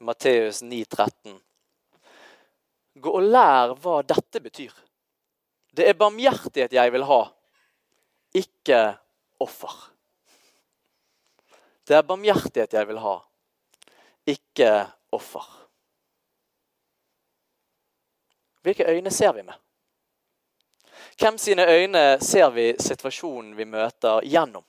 i 0.00 0.04
Matteus 0.04 0.60
9, 0.64 0.82
13. 0.84 1.38
Gå 3.00 3.14
og 3.16 3.30
lær 3.32 3.72
hva 3.80 4.00
dette 4.04 4.42
betyr. 4.44 4.72
Det 5.72 5.86
er 5.88 5.96
barmhjertighet 5.96 6.74
jeg 6.76 6.92
vil 6.92 7.06
ha, 7.08 7.22
ikke 8.36 8.82
offer. 9.40 9.72
Det 11.88 11.96
er 11.96 12.06
barmhjertighet 12.06 12.74
jeg 12.76 12.88
vil 12.88 13.00
ha, 13.02 13.16
ikke 14.26 14.70
offer. 15.12 15.46
Hvilke 18.62 18.86
øyne 18.86 19.10
ser 19.10 19.32
vi 19.32 19.42
med? 19.42 19.54
Hvem 21.18 21.38
sine 21.38 21.66
øyne 21.66 22.20
ser 22.20 22.50
vi 22.50 22.74
situasjonen 22.78 23.56
vi 23.56 23.64
møter, 23.64 24.22
gjennom? 24.22 24.64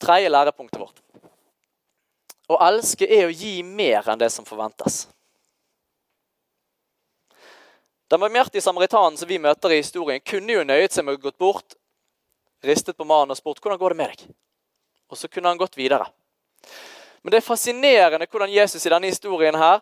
Tredje 0.00 0.28
lærepunktet 0.28 0.80
vårt. 0.80 1.00
Å 2.48 2.58
elske 2.66 3.06
er 3.08 3.28
å 3.28 3.32
gi 3.32 3.62
mer 3.62 4.08
enn 4.10 4.20
det 4.20 4.30
som 4.32 4.44
forventes. 4.48 5.04
Den 8.10 8.20
barmhjertige 8.20 8.64
samaritanen 8.64 9.16
som 9.16 9.28
vi 9.28 9.38
møter 9.40 9.72
i 9.72 9.80
historien, 9.80 10.20
kunne 10.20 10.58
jo 10.58 10.66
nøyet 10.66 10.92
seg 10.92 11.06
med 11.06 11.16
å 11.16 11.22
gått 11.22 11.40
bort, 11.40 11.76
ristet 12.64 12.96
på 12.96 13.06
mannen 13.08 13.34
og 13.34 13.38
spurt 13.38 13.62
hvordan 13.62 13.80
går 13.80 13.94
det 13.94 14.00
med 14.00 14.12
deg. 14.12 14.34
Og 15.12 15.20
så 15.20 15.28
kunne 15.28 15.52
han 15.52 15.60
gått 15.60 15.78
videre. 15.78 16.06
Men 17.22 17.32
det 17.32 17.40
er 17.40 17.46
fascinerende 17.46 18.28
hvordan 18.30 18.52
Jesus 18.52 18.84
i 18.84 18.92
denne 18.92 19.08
historien 19.08 19.56
her 19.56 19.80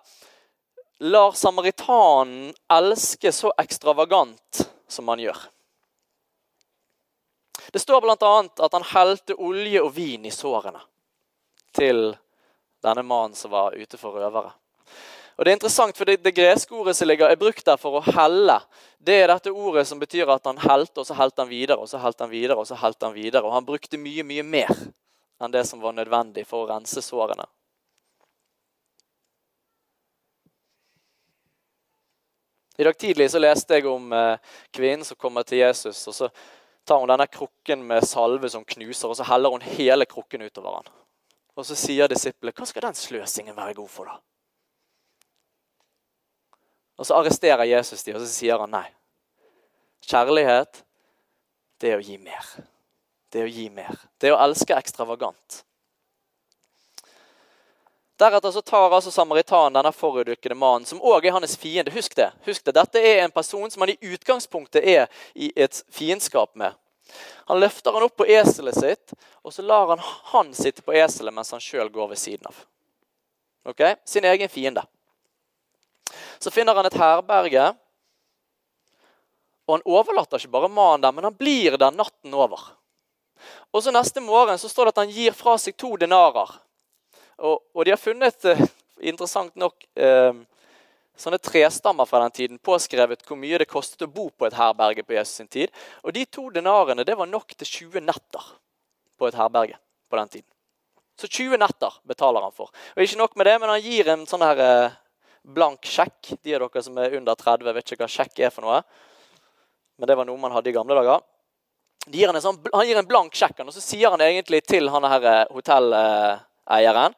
lar 1.03 1.33
samaritanen 1.33 2.53
elske 2.71 3.33
så 3.35 3.51
ekstravagant 3.59 4.63
som 4.89 5.09
han 5.11 5.23
gjør. 5.23 5.39
Det 7.73 7.81
står 7.83 8.01
bl.a. 8.05 8.33
at 8.67 8.73
han 8.77 8.87
helte 8.93 9.35
olje 9.35 9.83
og 9.83 9.95
vin 9.97 10.27
i 10.29 10.35
sårene 10.35 10.83
til 11.75 12.13
denne 12.85 13.03
mannen 13.03 13.35
som 13.39 13.51
var 13.51 13.75
ute 13.75 13.99
for 13.99 14.15
røvere. 14.19 14.53
Og 15.37 15.45
Det 15.45 15.51
er 15.51 15.57
interessant, 15.57 15.97
for 15.97 16.05
det, 16.05 16.19
det 16.25 16.35
greske 16.37 16.75
ordet 16.77 16.97
som 16.97 17.09
ligger, 17.09 17.31
er 17.31 17.41
brukt 17.41 17.65
der 17.65 17.79
for 17.81 17.99
å 17.99 18.05
helle. 18.05 18.59
Det 19.01 19.17
er 19.23 19.33
dette 19.33 19.53
ordet 19.53 19.87
som 19.89 20.01
betyr 20.01 20.29
at 20.31 20.45
han 20.47 20.61
helte, 20.61 21.01
og 21.01 21.09
så 21.09 21.17
helte 21.17 21.43
han 21.43 21.51
videre, 21.51 21.79
og 21.81 21.89
så 21.89 22.01
helte 22.03 22.27
han 22.27 22.33
videre, 22.35 22.59
og 22.61 22.69
så 22.69 22.77
helte 22.79 23.09
han 23.09 23.17
videre. 23.17 23.47
Og 23.47 23.57
han 23.57 23.67
brukte 23.67 24.01
mye, 24.01 24.25
mye 24.29 24.45
mer 24.45 24.73
enn 25.43 25.55
det 25.55 25.65
som 25.67 25.81
var 25.83 25.97
nødvendig 25.97 26.45
for 26.47 26.67
å 26.67 26.71
rense 26.75 27.03
sårene. 27.03 27.49
I 32.77 32.85
dag 32.85 32.99
tidlig 32.99 33.29
så 33.31 33.41
leste 33.41 33.77
jeg 33.77 33.87
om 33.87 34.13
eh, 34.17 34.53
kvinnen 34.73 35.05
som 35.05 35.19
kommer 35.21 35.45
til 35.47 35.61
Jesus. 35.61 36.07
og 36.09 36.15
Så 36.15 36.29
tar 36.85 37.01
hun 37.01 37.11
denne 37.11 37.27
krukken 37.29 37.85
med 37.87 38.05
salve 38.09 38.49
som 38.51 38.65
knuser, 38.65 39.09
og 39.09 39.17
så 39.17 39.27
heller 39.29 39.53
hun 39.53 39.65
hele 39.77 40.07
krukken 40.09 40.43
utover 40.43 40.81
han. 40.81 40.93
Og 41.57 41.67
så 41.69 41.77
sier 41.77 42.09
disiplene, 42.09 42.55
hva 42.57 42.67
skal 42.67 42.89
den 42.89 42.97
sløsingen 42.97 43.57
være 43.57 43.77
god 43.77 43.91
for, 43.93 44.09
da? 44.09 44.32
Og 47.01 47.07
så 47.09 47.17
arresterer 47.17 47.65
Jesus 47.65 48.05
dem, 48.05 48.17
og 48.17 48.25
så 48.25 48.31
sier 48.31 48.61
han 48.61 48.73
nei. 48.73 48.87
Kjærlighet, 50.07 50.83
det 51.81 51.93
er 51.93 52.01
å 52.01 52.05
gi 52.05 52.19
mer. 52.19 52.49
Det 53.33 53.43
er 53.43 53.49
å 53.49 53.53
gi 53.53 53.69
mer. 53.73 54.01
Det 54.21 54.29
er 54.29 54.37
å 54.37 54.43
elske 54.45 54.77
ekstravagant. 54.77 55.63
Deretter 58.23 58.53
så 58.55 58.63
tar 58.63 58.93
altså 58.93 59.11
samaritanen 59.11 59.75
denne 59.75 59.91
forulykkede 59.97 60.55
mannen, 60.55 60.87
som 60.87 61.01
òg 61.03 61.27
er 61.27 61.35
hans 61.35 61.57
fiende. 61.59 61.91
Husk 61.95 62.15
det. 62.15 62.29
Husk 62.47 62.65
det. 62.65 62.77
Dette 62.77 63.01
er 63.01 63.25
en 63.25 63.35
person 63.35 63.71
som 63.71 63.83
han 63.83 63.95
i 63.95 64.13
utgangspunktet 64.13 64.85
er 64.85 65.09
i 65.35 65.51
et 65.57 65.81
fiendskap 65.91 66.53
med. 66.55 66.77
Han 67.51 67.61
løfter 67.61 67.93
han 67.93 68.07
opp 68.07 68.17
på 68.21 68.29
eselet 68.31 68.79
sitt, 68.79 69.15
og 69.43 69.53
så 69.53 69.65
lar 69.67 69.91
han 69.91 70.05
han 70.33 70.53
sitte 70.55 70.85
på 70.87 70.95
eselet 70.95 71.35
mens 71.35 71.51
han 71.53 71.61
sjøl 71.61 71.91
går 71.91 72.13
ved 72.13 72.21
siden 72.21 72.47
av. 72.53 72.63
Ok? 73.73 73.83
Sin 74.05 74.29
egen 74.29 74.49
fiende. 74.49 74.85
Så 76.43 76.53
finner 76.55 76.77
han 76.77 76.89
et 76.89 76.99
herberge, 76.99 77.71
og 79.67 79.77
han 79.77 79.85
overlater 79.87 80.41
ikke 80.43 80.53
bare 80.53 80.71
mannen 80.73 81.05
der, 81.05 81.15
men 81.15 81.29
han 81.29 81.39
blir 81.39 81.79
der 81.79 81.95
natten 81.95 82.35
over. 82.35 82.61
Og 83.73 83.83
så 83.83 83.93
Neste 83.95 84.21
morgen 84.21 84.59
så 84.59 84.69
står 84.71 84.89
det 84.89 84.95
at 84.95 85.03
han 85.05 85.15
gir 85.15 85.35
fra 85.37 85.57
seg 85.59 85.77
to 85.79 85.95
denarer. 85.97 86.51
Og, 87.43 87.63
og 87.75 87.85
de 87.87 87.95
har 87.95 88.01
funnet, 88.01 88.45
eh, 88.45 88.61
interessant 89.09 89.55
nok, 89.59 89.87
eh, 89.97 90.35
sånne 91.19 91.39
trestammer 91.43 92.09
fra 92.09 92.23
den 92.25 92.35
tiden 92.37 92.61
påskrevet 92.63 93.25
hvor 93.27 93.39
mye 93.39 93.61
det 93.61 93.69
kostet 93.71 94.07
å 94.07 94.11
bo 94.11 94.29
på 94.31 94.47
et 94.49 94.57
herberge 94.57 95.05
på 95.07 95.17
Jesus 95.17 95.41
sin 95.41 95.51
tid. 95.51 95.73
Og 96.03 96.15
de 96.17 96.25
to 96.27 96.49
denarene 96.55 97.07
det 97.07 97.17
var 97.19 97.31
nok 97.31 97.55
til 97.55 97.69
20 97.69 98.07
netter 98.07 98.53
på 99.19 99.29
et 99.29 99.39
herberge 99.39 99.79
på 100.11 100.19
den 100.21 100.33
tiden. 100.37 100.49
Så 101.21 101.29
20 101.29 101.61
netter 101.61 101.99
betaler 102.09 102.43
han 102.43 102.55
for. 102.57 102.73
Og 102.97 103.05
ikke 103.05 103.21
nok 103.21 103.37
med 103.37 103.47
det, 103.47 103.59
men 103.61 103.71
han 103.71 103.85
gir 103.85 104.09
en 104.11 104.25
sånn 104.27 104.45
her 104.45 104.63
eh, 104.63 104.99
blank 105.43 105.87
sjekk. 105.87 106.35
De 106.43 106.55
av 106.57 106.65
dere 106.65 106.83
som 106.83 106.99
er 106.99 107.17
under 107.19 107.39
30, 107.39 107.75
vet 107.75 107.93
ikke 107.93 108.05
hva 108.05 108.11
sjekk 108.11 108.43
er 108.43 108.55
for 108.55 108.67
noe. 108.67 108.81
Men 109.99 110.11
det 110.11 110.17
var 110.19 110.29
noe 110.29 110.41
man 110.41 110.55
hadde 110.55 110.71
i 110.71 110.75
gamle 110.77 110.97
dager. 110.99 111.23
Gir 112.11 112.35
sånn, 112.43 112.59
han 112.73 112.87
gir 112.89 112.99
en 112.99 113.07
blank 113.07 113.37
sjekk, 113.39 113.63
og 113.63 113.75
så 113.75 113.83
sier 113.83 114.11
han 114.11 114.23
egentlig 114.25 114.65
til 114.67 114.91
han 114.91 115.07
her 115.07 115.29
eh, 115.31 115.45
hotelleieren 115.55 117.15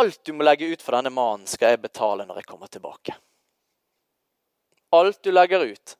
Alt 0.00 0.20
du 0.24 0.34
må 0.36 0.44
legge 0.44 0.68
ut 0.70 0.82
for 0.84 0.94
denne 0.94 1.10
mannen, 1.10 1.48
skal 1.50 1.72
jeg 1.72 1.80
betale 1.82 2.22
når 2.28 2.40
jeg 2.40 2.46
kommer 2.46 2.70
tilbake. 2.70 3.16
Alt 4.94 5.18
du 5.24 5.32
legger 5.32 5.64
ut, 5.66 5.96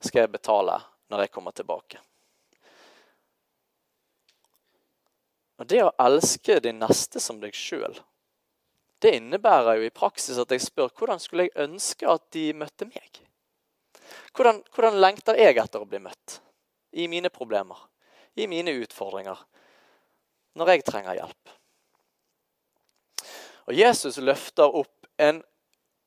skal 0.00 0.22
jeg 0.22 0.32
betale 0.32 0.78
når 1.12 1.26
jeg 1.26 1.32
kommer 1.34 1.52
tilbake. 1.56 2.00
Og 5.58 5.66
Det 5.66 5.82
å 5.82 5.92
elske 6.00 6.60
din 6.62 6.80
neste 6.80 7.20
som 7.20 7.40
deg 7.42 7.56
sjøl, 7.56 7.98
det 9.02 9.14
innebærer 9.14 9.78
jo 9.78 9.86
i 9.86 9.94
praksis 9.94 10.38
at 10.42 10.50
jeg 10.50 10.64
spør 10.64 10.90
hvordan 10.98 11.20
skulle 11.22 11.46
jeg 11.46 11.68
ønske 11.68 12.08
at 12.10 12.24
de 12.34 12.50
møtte 12.56 12.88
meg? 12.88 13.20
Hvordan, 14.34 14.62
hvordan 14.74 14.98
lengter 15.02 15.38
jeg 15.38 15.58
etter 15.58 15.82
å 15.82 15.88
bli 15.88 16.00
møtt? 16.02 16.40
I 16.98 17.06
mine 17.10 17.30
problemer, 17.30 17.78
i 18.34 18.48
mine 18.50 18.72
utfordringer, 18.80 19.38
når 20.58 20.72
jeg 20.72 20.86
trenger 20.88 21.18
hjelp. 21.20 21.54
Og 23.68 23.76
Jesus 23.76 24.16
løfter 24.24 24.72
opp 24.80 25.06
en 25.20 25.42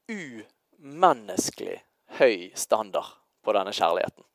umenneskelig 0.09 1.77
høy 2.17 2.49
standard 2.57 3.13
på 3.45 3.53
denne 3.55 3.73
kjærligheten. 3.75 4.25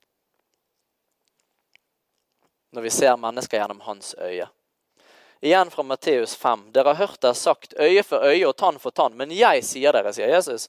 Når 2.77 2.85
vi 2.87 2.93
ser 2.93 3.19
mennesker 3.21 3.59
gjennom 3.59 3.83
hans 3.87 4.15
øye. 4.21 4.47
Igjen 5.47 5.71
fra 5.71 5.83
Matteus 5.83 6.37
5. 6.37 6.73
Dere 6.73 6.89
har 6.89 6.95
hørt 6.95 7.21
det 7.21 7.35
sagt 7.35 7.75
øye 7.79 8.03
for 8.03 8.19
øye 8.19 8.49
og 8.49 8.57
tann 8.59 8.81
for 8.83 8.91
tann. 8.91 9.15
Men 9.15 9.31
jeg 9.31 9.63
sier 9.63 9.95
dere, 9.95 10.11
sier 10.11 10.33
Jesus, 10.33 10.65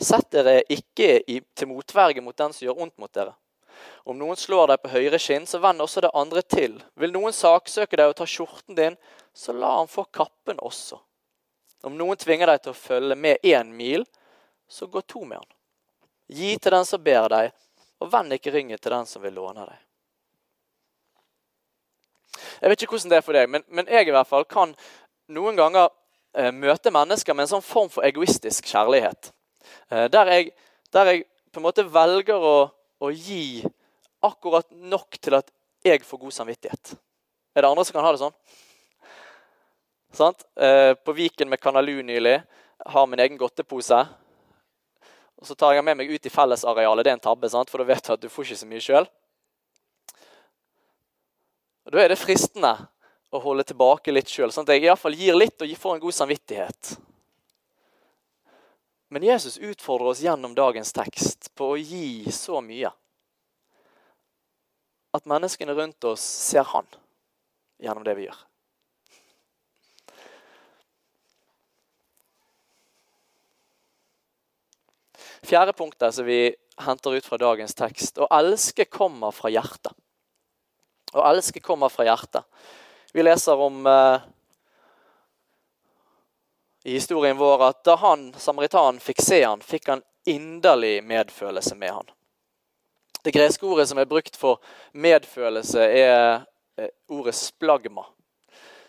sett 0.00 0.30
dere 0.32 0.62
ikke 0.72 1.18
i, 1.28 1.42
til 1.52 1.68
motverge 1.68 2.24
mot 2.24 2.36
den 2.40 2.54
som 2.56 2.64
gjør 2.64 2.80
ondt 2.86 2.96
mot 2.96 3.12
dere. 3.12 3.34
Om 4.08 4.16
noen 4.16 4.40
slår 4.40 4.72
deg 4.72 4.80
på 4.80 4.94
høyre 4.94 5.20
skinn, 5.20 5.44
så 5.44 5.60
vend 5.60 5.84
også 5.84 6.06
det 6.06 6.12
andre 6.16 6.40
til. 6.40 6.80
Vil 6.96 7.12
noen 7.12 7.36
saksøke 7.36 8.00
deg 8.00 8.14
og 8.14 8.16
ta 8.16 8.24
skjorten 8.24 8.80
din, 8.80 8.96
så 9.36 9.52
la 9.52 9.76
han 9.76 9.92
få 9.92 10.06
kappen 10.08 10.64
også. 10.64 10.96
Om 11.84 12.00
noen 12.00 12.16
tvinger 12.16 12.48
deg 12.48 12.64
til 12.64 12.72
å 12.72 12.80
følge 12.80 13.18
med 13.28 13.44
én 13.44 13.76
mil, 13.76 14.08
så 14.72 14.88
gå 14.88 15.04
to 15.04 15.26
med 15.26 15.42
han. 15.42 15.50
Gi 16.32 16.56
til 16.56 16.78
den 16.78 16.88
som 16.88 17.04
ber 17.04 17.28
deg, 17.28 17.52
og 18.00 18.08
vend 18.16 18.40
ikke 18.40 18.56
ryggen 18.56 18.80
til 18.80 18.96
den 18.96 19.04
som 19.12 19.20
vil 19.20 19.36
låne 19.36 19.68
deg. 19.68 19.80
Jeg 22.60 22.72
vet 22.72 22.84
ikke 22.84 22.96
hvordan 22.96 23.12
det 23.12 23.18
er 23.18 23.26
for 23.26 23.36
deg, 23.36 23.50
men, 23.50 23.64
men 23.68 23.90
jeg 23.90 24.08
i 24.08 24.14
hvert 24.14 24.28
fall 24.28 24.46
kan 24.48 24.74
noen 25.32 25.58
ganger 25.58 25.88
eh, 26.36 26.52
møte 26.54 26.92
mennesker 26.94 27.36
med 27.36 27.46
en 27.46 27.52
sånn 27.56 27.64
form 27.66 27.90
for 27.92 28.06
egoistisk 28.06 28.68
kjærlighet. 28.72 29.32
Eh, 29.88 30.06
der, 30.12 30.32
jeg, 30.34 30.52
der, 30.94 31.12
jeg, 31.12 31.24
på 31.52 31.60
en 31.60 31.66
måte 31.66 31.86
velger 31.88 32.38
å, 32.38 32.56
å, 33.02 33.10
gi 33.10 33.62
akkurat 34.22 34.68
nok 34.70 35.18
til 35.20 35.38
at 35.38 35.50
jeg 35.84 36.04
får 36.06 36.22
god 36.22 36.36
samvittighet. 36.38 36.94
Er 37.52 37.64
det 37.64 37.70
andre 37.70 37.84
som 37.84 37.96
kan 37.96 38.06
ha 38.06 38.12
det 38.14 38.22
sånn? 38.22 38.36
Eh, 40.56 40.92
på 40.94 41.14
Viken 41.16 41.50
med 41.50 41.60
Kanalu 41.60 42.02
nylig 42.06 42.38
har 42.92 43.06
min 43.08 43.22
egen 43.22 43.38
godtepose. 43.40 44.02
Og 45.42 45.46
Så 45.48 45.56
tar 45.58 45.74
jeg 45.74 45.84
med 45.84 45.98
meg 45.98 46.10
ut 46.12 46.26
i 46.26 46.30
fellesarealet. 46.30 47.04
Det 47.04 47.10
er 47.10 47.18
en 47.18 47.26
tabbe, 47.26 47.48
sant? 47.50 47.70
for 47.70 47.82
da 47.82 47.88
vet 47.88 48.04
du 48.06 48.12
at 48.14 48.22
du 48.22 48.28
får 48.30 48.44
ikke 48.46 48.60
så 48.60 48.68
mye 48.70 48.84
sjøl. 48.84 49.08
Da 51.90 51.98
er 52.02 52.12
det 52.12 52.20
fristende 52.20 52.74
å 53.32 53.40
holde 53.42 53.64
tilbake 53.66 54.12
litt 54.12 54.30
sjøl, 54.30 54.52
sånn 54.52 54.66
at 54.68 54.74
jeg 54.76 54.86
iallfall 54.86 55.16
gir 55.16 55.34
litt 55.34 55.62
og 55.64 55.72
får 55.80 55.96
en 55.96 56.04
god 56.04 56.14
samvittighet. 56.14 56.92
Men 59.12 59.26
Jesus 59.26 59.58
utfordrer 59.58 60.12
oss 60.12 60.22
gjennom 60.24 60.54
dagens 60.56 60.92
tekst 60.96 61.50
på 61.58 61.72
å 61.72 61.80
gi 61.80 62.30
så 62.32 62.62
mye 62.64 62.92
at 65.12 65.28
menneskene 65.28 65.74
rundt 65.76 66.06
oss 66.08 66.22
ser 66.22 66.64
Han 66.70 66.88
gjennom 67.82 68.06
det 68.06 68.14
vi 68.16 68.24
gjør. 68.28 68.38
Fjerde 75.42 75.74
punktet 75.76 76.14
som 76.14 76.24
vi 76.24 76.54
henter 76.86 77.18
ut 77.18 77.26
fra 77.26 77.36
dagens 77.36 77.74
tekst. 77.76 78.16
Å 78.22 78.30
elske 78.32 78.86
kommer 78.88 79.34
fra 79.34 79.50
hjertet. 79.52 79.92
Å 81.12 81.24
elske 81.28 81.60
kommer 81.60 81.92
fra 81.92 82.06
hjertet. 82.06 82.44
Vi 83.12 83.22
leser 83.22 83.60
om 83.60 83.86
eh, 83.86 84.24
i 86.88 86.94
historien 86.96 87.36
vår 87.36 87.66
at 87.68 87.82
da 87.84 87.98
han, 88.00 88.30
samaritanen 88.40 89.00
fikk 89.00 89.20
se 89.22 89.42
han, 89.44 89.60
fikk 89.60 89.90
han 89.92 90.02
inderlig 90.24 91.02
medfølelse 91.04 91.76
med 91.76 91.92
han. 91.92 92.08
Det 93.22 93.34
greske 93.36 93.66
ordet 93.68 93.86
som 93.90 94.00
er 94.00 94.08
brukt 94.08 94.38
for 94.38 94.62
medfølelse, 94.96 95.84
er 95.84 96.16
eh, 96.80 96.90
ordet 97.12 97.36
splagma. 97.38 98.06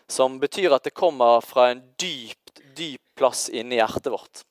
Som 0.08 0.40
betyr 0.40 0.74
at 0.74 0.88
det 0.88 0.96
kommer 0.96 1.44
fra 1.46 1.70
en 1.74 1.84
dypt, 2.00 2.64
dyp 2.78 3.04
plass 3.20 3.50
inni 3.52 3.78
hjertet 3.78 4.12
vårt. 4.14 4.46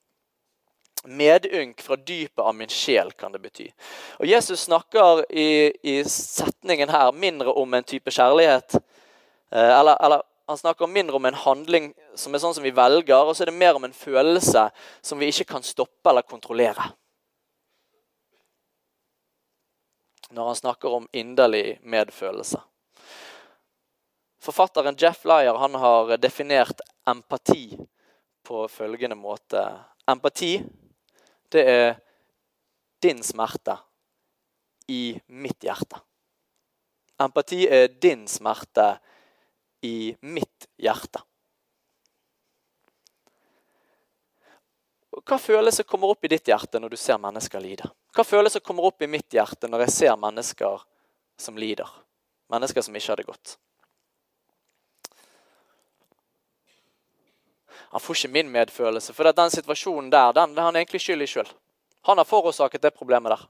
Medynk 1.03 1.81
fra 1.81 1.95
dypet 1.95 2.39
av 2.39 2.55
min 2.55 2.69
sjel, 2.71 3.11
kan 3.11 3.31
det 3.31 3.41
bety. 3.43 3.67
Og 4.21 4.27
Jesus 4.29 4.65
snakker 4.69 5.25
i, 5.29 5.73
i 5.83 5.95
setningen 6.07 6.89
her 6.93 7.11
mindre 7.11 7.51
om 7.59 7.73
en 7.73 7.83
type 7.83 8.11
kjærlighet. 8.11 8.77
Eh, 9.51 9.71
eller, 9.79 9.97
eller, 9.99 10.23
han 10.47 10.57
snakker 10.57 10.87
mindre 10.87 11.15
om 11.15 11.25
en 11.25 11.39
handling 11.39 11.93
som 12.15 12.33
er 12.33 12.43
sånn 12.43 12.55
som 12.55 12.63
vi 12.63 12.71
velger, 12.75 13.19
og 13.19 13.35
så 13.35 13.43
er 13.43 13.51
det 13.51 13.59
mer 13.59 13.75
om 13.75 13.83
en 13.87 13.95
følelse 13.95 14.67
som 15.01 15.19
vi 15.19 15.27
ikke 15.31 15.49
kan 15.55 15.65
stoppe 15.65 16.11
eller 16.11 16.23
kontrollere. 16.27 16.89
Når 20.33 20.49
han 20.49 20.59
snakker 20.59 20.95
om 20.97 21.09
inderlig 21.11 21.79
medfølelse. 21.83 22.61
Forfatteren 24.43 24.95
Jeff 24.99 25.23
Lyer 25.27 25.55
han 25.59 25.75
har 25.79 26.15
definert 26.17 26.81
empati 27.07 27.77
på 28.43 28.67
følgende 28.67 29.15
måte. 29.15 29.61
Empati 30.07 30.57
det 31.53 31.63
er 31.69 31.93
din 33.03 33.21
smerte 33.23 33.77
i 34.87 35.13
mitt 35.27 35.63
hjerte. 35.63 35.99
Empati 37.23 37.63
er 37.67 37.87
din 38.01 38.25
smerte 38.27 38.87
i 39.83 40.15
mitt 40.21 40.67
hjerte. 40.81 41.21
Hva 45.23 45.37
følelser 45.37 45.85
kommer 45.87 46.11
opp 46.11 46.25
i 46.25 46.31
ditt 46.31 46.49
hjerte 46.49 46.81
når 46.81 46.95
du 46.95 46.99
ser 46.99 47.19
mennesker 47.21 47.61
lide? 47.61 47.89
Hva 48.15 48.25
følelser 48.25 48.63
kommer 48.65 48.87
opp 48.89 49.03
i 49.03 49.11
mitt 49.11 49.29
hjerte 49.33 49.69
når 49.69 49.85
jeg 49.85 49.95
ser 49.97 50.17
mennesker 50.19 50.81
som 51.39 51.59
lider? 51.59 51.89
Mennesker 52.51 52.83
som 52.85 52.97
ikke 52.97 53.11
har 53.11 53.21
det 53.21 53.29
godt? 53.29 53.55
Han 57.93 58.01
får 58.01 58.17
ikke 58.17 58.33
min 58.33 58.49
medfølelse, 58.49 59.13
for 59.13 59.29
den 59.29 59.51
situasjonen 59.53 60.09
der 60.09 60.31
den 60.33 60.57
er 60.57 60.65
han 60.65 60.75
egentlig 60.79 61.01
skyld 61.03 61.21
i 61.21 61.27
sjøl. 61.29 61.49
Han 62.09 62.17
har 62.17 62.25
forårsaket 62.25 62.81
det 62.81 62.91
problemet 62.97 63.35
der. 63.35 63.43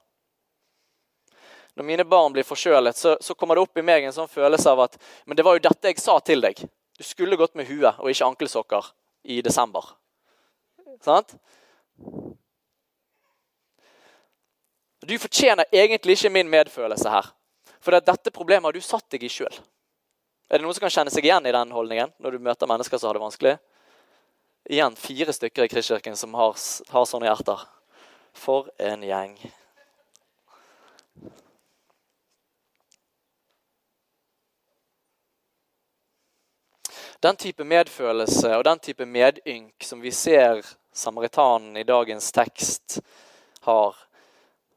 Når 1.80 1.88
mine 1.88 2.04
barn 2.04 2.36
blir 2.36 2.44
forkjølet, 2.44 2.98
så, 2.98 3.16
så, 3.22 3.34
kommer 3.40 3.56
det 3.56 3.64
opp 3.64 3.80
i 3.80 3.86
meg 3.88 4.04
en 4.04 4.14
sånn 4.14 4.28
følelse 4.28 4.68
av 4.70 4.84
at 4.84 5.00
Men 5.26 5.40
det 5.40 5.48
var 5.48 5.56
jo 5.56 5.64
dette 5.64 5.88
jeg 5.88 6.04
sa 6.04 6.20
til 6.20 6.44
deg. 6.44 6.60
Du 6.60 7.08
skulle 7.08 7.40
gått 7.40 7.56
med 7.56 7.72
huet 7.72 7.96
og 8.04 8.12
ikke 8.12 8.28
ankelsokker 8.28 8.92
i 9.24 9.40
desember. 9.42 9.96
Sant? 11.02 11.38
Du 15.08 15.16
fortjener 15.20 15.72
egentlig 15.72 16.20
ikke 16.20 16.36
min 16.36 16.52
medfølelse 16.52 17.16
her. 17.16 17.32
For 17.80 17.96
dette 17.96 18.32
problemet 18.32 18.68
har 18.68 18.76
du 18.76 18.84
satt 18.84 19.08
deg 19.08 19.24
i 19.24 19.32
sjøl. 19.32 19.56
Er 20.52 20.60
det 20.60 20.68
noen 20.68 20.76
som 20.76 20.84
kan 20.84 21.00
kjenne 21.00 21.16
seg 21.16 21.24
igjen 21.24 21.48
i 21.48 21.56
den 21.56 21.72
holdningen 21.72 22.12
når 22.20 22.36
du 22.36 22.44
møter 22.44 22.68
mennesker 22.68 23.00
som 23.00 23.08
har 23.08 23.16
det 23.16 23.24
vanskelig? 23.24 23.62
Igjen 24.66 24.96
fire 24.96 25.34
stykker 25.34 25.64
i 25.64 25.68
Kristkirken 25.68 26.18
som 26.18 26.34
har, 26.34 26.56
har 26.90 27.06
sånne 27.06 27.28
hjerter. 27.28 27.66
For 28.34 28.70
en 28.80 29.04
gjeng. 29.04 29.36
Den 37.24 37.36
type 37.40 37.64
medfølelse 37.64 38.56
og 38.58 38.64
den 38.68 38.80
type 38.84 39.06
medynk 39.08 39.84
som 39.84 40.02
vi 40.04 40.12
ser 40.12 40.64
samaritanen 40.92 41.78
i 41.78 41.86
dagens 41.88 42.32
tekst 42.36 42.98
har 43.64 43.96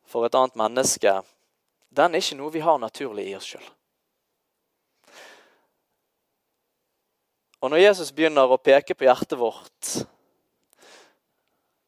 for 0.07 0.27
et 0.27 0.35
annet 0.39 0.55
menneske, 0.55 1.17
den 1.91 2.15
er 2.15 2.23
ikke 2.23 2.39
noe 2.39 2.55
vi 2.55 2.63
har 2.63 2.79
naturlig 2.79 3.25
i 3.31 3.35
oss 3.35 3.49
sjøl. 3.51 3.67
Og 7.67 7.71
når 7.73 7.81
Jesus 7.81 8.13
begynner 8.15 8.47
å 8.47 8.61
peke 8.63 8.95
på 8.95 9.09
hjertet 9.09 9.33
vårt, 9.41 9.89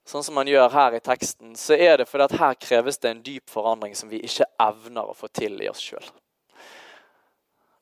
sånn 0.02 0.24
som 0.26 0.40
han 0.40 0.48
gjør 0.50 0.72
her 0.72 0.96
i 0.96 1.00
teksten, 1.06 1.52
så 1.54 1.76
er 1.78 2.00
det 2.00 2.06
fordi 2.10 2.24
at 2.24 2.34
her 2.40 2.56
kreves 2.58 2.98
det 2.98 3.12
en 3.12 3.20
dyp 3.22 3.46
forandring 3.46 3.94
som 3.94 4.10
vi 4.10 4.18
ikke 4.26 4.48
evner 4.64 5.06
å 5.06 5.14
få 5.14 5.30
til 5.30 5.54
i 5.62 5.68
oss 5.70 5.78
sjøl. 5.78 6.08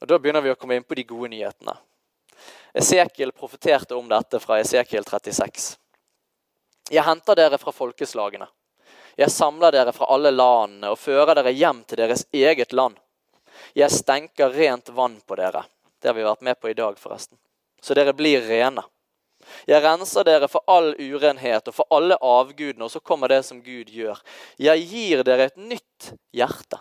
Og 0.02 0.10
Da 0.10 0.18
begynner 0.20 0.44
vi 0.44 0.52
å 0.52 0.58
komme 0.60 0.76
inn 0.76 0.84
på 0.84 0.98
de 0.98 1.06
gode 1.08 1.30
nyhetene. 1.32 1.72
Esekiel 2.76 3.32
profeterte 3.32 3.96
om 3.96 4.12
dette 4.12 4.42
fra 4.44 4.60
Esekiel 4.60 5.08
36. 5.08 5.70
Jeg 6.92 7.06
henter 7.08 7.40
dere 7.40 7.62
fra 7.64 7.72
folkeslagene. 7.72 8.50
Jeg 9.16 9.32
samler 9.32 9.72
dere 9.72 9.96
fra 9.96 10.10
alle 10.12 10.34
landene 10.36 10.92
og 10.92 11.00
fører 11.00 11.40
dere 11.40 11.56
hjem 11.56 11.80
til 11.88 12.04
deres 12.04 12.28
eget 12.28 12.76
land. 12.76 13.00
Jeg 13.72 13.88
stenker 13.88 14.52
rent 14.52 14.92
vann 14.92 15.16
på 15.24 15.40
dere. 15.40 15.64
Det 15.96 16.12
har 16.12 16.20
vi 16.20 16.28
vært 16.28 16.44
med 16.44 16.60
på 16.60 16.68
i 16.68 16.76
dag, 16.76 17.00
forresten 17.00 17.40
så 17.86 17.94
dere 17.94 18.14
blir 18.18 18.42
rene. 18.42 18.82
Jeg 19.66 19.82
renser 19.84 20.26
dere 20.26 20.48
for 20.50 20.66
all 20.70 20.90
urenhet 20.98 21.68
og 21.70 21.76
for 21.76 21.94
alle 21.94 22.18
avgudene, 22.18 22.88
og 22.88 22.90
så 22.90 23.00
kommer 23.00 23.30
det 23.30 23.44
som 23.46 23.62
Gud 23.62 23.92
gjør. 23.94 24.18
Jeg 24.58 24.82
gir 24.90 25.22
dere 25.26 25.50
et 25.50 25.60
nytt 25.60 26.10
hjerte. 26.34 26.80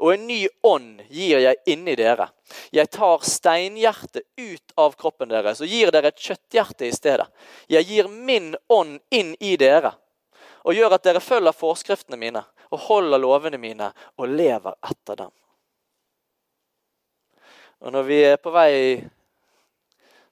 Og 0.00 0.14
en 0.14 0.24
ny 0.24 0.38
ånd 0.64 1.02
gir 1.12 1.42
jeg 1.44 1.60
inni 1.68 1.94
dere. 2.00 2.30
Jeg 2.72 2.88
tar 2.96 3.24
steinhjertet 3.28 4.24
ut 4.40 4.72
av 4.80 4.96
kroppen 4.96 5.28
deres 5.28 5.60
og 5.60 5.68
gir 5.68 5.92
dere 5.92 6.14
et 6.14 6.22
kjøtthjerte 6.22 6.88
i 6.88 6.94
stedet. 6.96 7.28
Jeg 7.68 7.84
gir 7.84 8.08
min 8.08 8.54
ånd 8.72 8.98
inn 9.12 9.34
i 9.40 9.56
dere 9.60 9.92
og 10.66 10.74
gjør 10.74 10.96
at 10.96 11.04
dere 11.04 11.22
følger 11.22 11.54
forskriftene 11.54 12.18
mine 12.18 12.42
og 12.72 12.86
holder 12.88 13.20
lovene 13.22 13.60
mine 13.60 13.90
og 14.16 14.32
lever 14.32 14.80
etter 14.88 15.20
dem. 15.20 15.34
Og 17.84 17.92
Når 17.92 18.08
vi 18.08 18.22
er 18.24 18.40
på 18.40 18.50
vei 18.50 18.72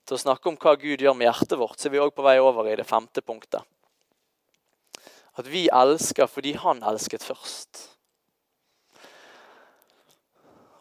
til 0.05 0.17
å 0.17 0.21
snakke 0.21 0.51
om 0.51 0.57
hva 0.61 0.75
Gud 0.79 1.01
gjør 1.01 1.17
med 1.17 1.29
hjertet 1.29 1.57
vårt, 1.59 1.79
så 1.79 1.89
er 1.89 1.95
vi 1.95 2.03
òg 2.03 2.13
på 2.15 2.25
vei 2.25 2.37
over 2.41 2.69
i 2.69 2.77
det 2.77 2.85
femte 2.87 3.23
punktet. 3.25 3.65
At 5.35 5.49
vi 5.51 5.65
elsker 5.67 6.29
fordi 6.31 6.53
Han 6.61 6.83
elsket 6.83 7.25
først. 7.25 7.89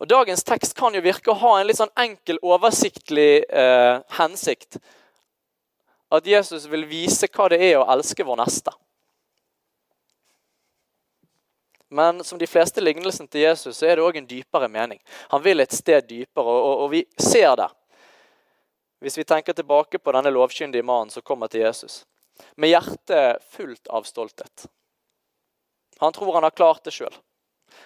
Og 0.02 0.08
Dagens 0.10 0.44
tekst 0.44 0.76
kan 0.76 0.94
jo 0.94 1.02
virke 1.02 1.32
å 1.32 1.38
ha 1.40 1.56
en 1.58 1.68
litt 1.68 1.78
sånn 1.78 1.92
enkel, 1.96 2.38
oversiktlig 2.42 3.46
eh, 3.48 4.02
hensikt. 4.18 4.78
At 6.12 6.26
Jesus 6.28 6.66
vil 6.70 6.84
vise 6.86 7.30
hva 7.32 7.48
det 7.50 7.60
er 7.62 7.78
å 7.80 7.86
elske 7.94 8.26
vår 8.26 8.42
neste. 8.42 8.74
Men 11.94 12.24
som 12.26 12.38
de 12.38 12.46
fleste 12.50 12.82
lignelsene 12.82 13.30
til 13.30 13.46
Jesus, 13.46 13.78
så 13.78 13.86
er 13.86 13.96
det 13.96 14.04
òg 14.04 14.18
en 14.18 14.28
dypere 14.28 14.68
mening. 14.68 14.98
Han 15.30 15.42
vil 15.44 15.62
et 15.62 15.72
sted 15.72 16.04
dypere, 16.10 16.42
og, 16.42 16.60
og, 16.66 16.84
og 16.84 16.88
vi 16.90 17.04
ser 17.16 17.54
det. 17.60 17.70
Hvis 19.04 19.18
vi 19.18 19.24
tenker 19.28 19.52
tilbake 19.52 19.98
på 20.00 20.12
denne 20.16 20.30
lovkyndige 20.32 20.82
mannen 20.82 21.10
som 21.12 21.22
kommer 21.22 21.50
til 21.52 21.60
Jesus, 21.60 22.06
med 22.56 22.70
hjertet 22.72 23.42
fullt 23.52 23.90
av 23.92 24.06
stolthet. 24.08 24.64
Han 26.00 26.12
tror 26.12 26.34
han 26.34 26.46
har 26.46 26.54
klart 26.56 26.86
det 26.88 26.94
sjøl. 26.96 27.12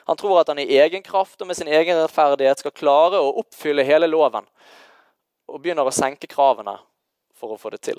Han 0.07 0.16
tror 0.16 0.38
at 0.40 0.52
han 0.52 0.61
i 0.62 0.68
egen 0.78 1.02
kraft 1.02 1.42
og 1.42 1.50
med 1.50 1.59
sin 1.59 1.72
egen 1.74 1.98
rettferdighet 1.98 2.62
skal 2.62 2.76
klare 2.76 3.18
å 3.18 3.35
oppfylle 3.42 3.83
hele 3.88 4.07
loven, 4.07 4.46
og 5.50 5.59
begynner 5.64 5.90
å 5.90 5.96
senke 5.98 6.31
kravene 6.31 6.76
for 7.35 7.57
å 7.57 7.59
få 7.59 7.74
det 7.74 7.83
til. 7.90 7.98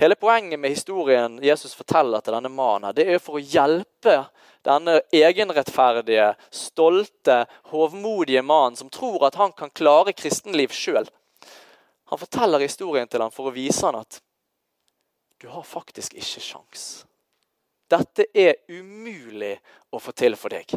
Hele 0.00 0.16
poenget 0.16 0.64
med 0.64 0.72
historien 0.72 1.36
Jesus 1.44 1.76
forteller 1.76 2.24
til 2.24 2.38
denne 2.38 2.48
mannen, 2.48 2.96
det 2.96 3.04
er 3.04 3.20
for 3.20 3.36
å 3.36 3.44
hjelpe 3.44 4.22
denne 4.64 5.02
egenrettferdige, 5.12 6.32
stolte, 6.48 7.42
hovmodige 7.68 8.40
mannen 8.40 8.80
som 8.80 8.88
tror 8.88 9.28
at 9.28 9.36
han 9.36 9.52
kan 9.52 9.76
klare 9.76 10.16
kristenliv 10.16 10.72
sjøl. 10.72 11.04
Han 12.10 12.18
forteller 12.18 12.62
historien 12.64 13.08
til 13.08 13.22
ham 13.22 13.32
for 13.34 13.48
å 13.48 13.54
vise 13.54 13.86
ham 13.86 14.00
at 14.00 14.20
du 15.40 15.48
har 15.48 15.64
faktisk 15.64 16.16
ikke 16.18 16.42
sjans. 16.44 16.86
Dette 17.90 18.26
er 18.34 18.58
umulig 18.68 19.54
å 19.90 19.98
få 20.02 20.12
til 20.12 20.36
for 20.38 20.52
deg. 20.52 20.74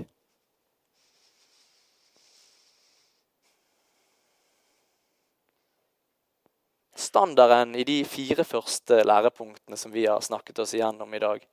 standarden 7.13 7.75
i 7.75 7.83
de 7.83 7.99
fire 8.05 8.43
første 8.43 9.03
lærepunktene 9.05 9.77
som 9.77 9.91
vi 9.91 10.05
har 10.05 10.21
snakket 10.21 10.63
oss 10.63 10.73
igjennom 10.73 11.13
i 11.13 11.19
dag, 11.21 11.43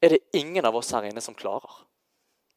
er 0.00 0.14
det 0.14 0.38
ingen 0.38 0.64
av 0.64 0.76
oss 0.76 0.92
her 0.96 1.04
inne 1.08 1.20
som 1.20 1.36
klarer. 1.36 1.82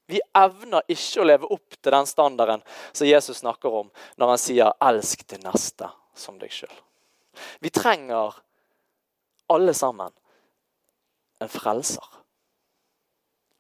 Vi 0.07 0.21
evner 0.37 0.85
ikke 0.87 1.23
å 1.23 1.27
leve 1.27 1.49
opp 1.51 1.75
til 1.75 1.91
den 1.95 2.07
standarden 2.07 2.63
som 2.93 3.07
Jesus 3.09 3.41
snakker 3.41 3.79
om 3.81 3.89
når 4.15 4.33
han 4.33 4.41
sier 4.41 4.73
'elsk 4.79 5.25
til 5.27 5.41
neste 5.43 5.89
som 6.15 6.39
deg 6.39 6.51
sjøl'. 6.51 6.81
Vi 7.59 7.69
trenger 7.69 8.33
alle 9.47 9.73
sammen 9.73 10.11
en 11.39 11.49
frelser. 11.49 12.05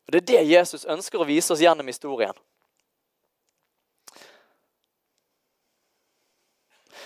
Og 0.05 0.11
Det 0.11 0.21
er 0.21 0.25
det 0.25 0.49
Jesus 0.49 0.85
ønsker 0.85 1.21
å 1.21 1.27
vise 1.27 1.53
oss 1.53 1.61
gjennom 1.61 1.87
historien. 1.87 2.33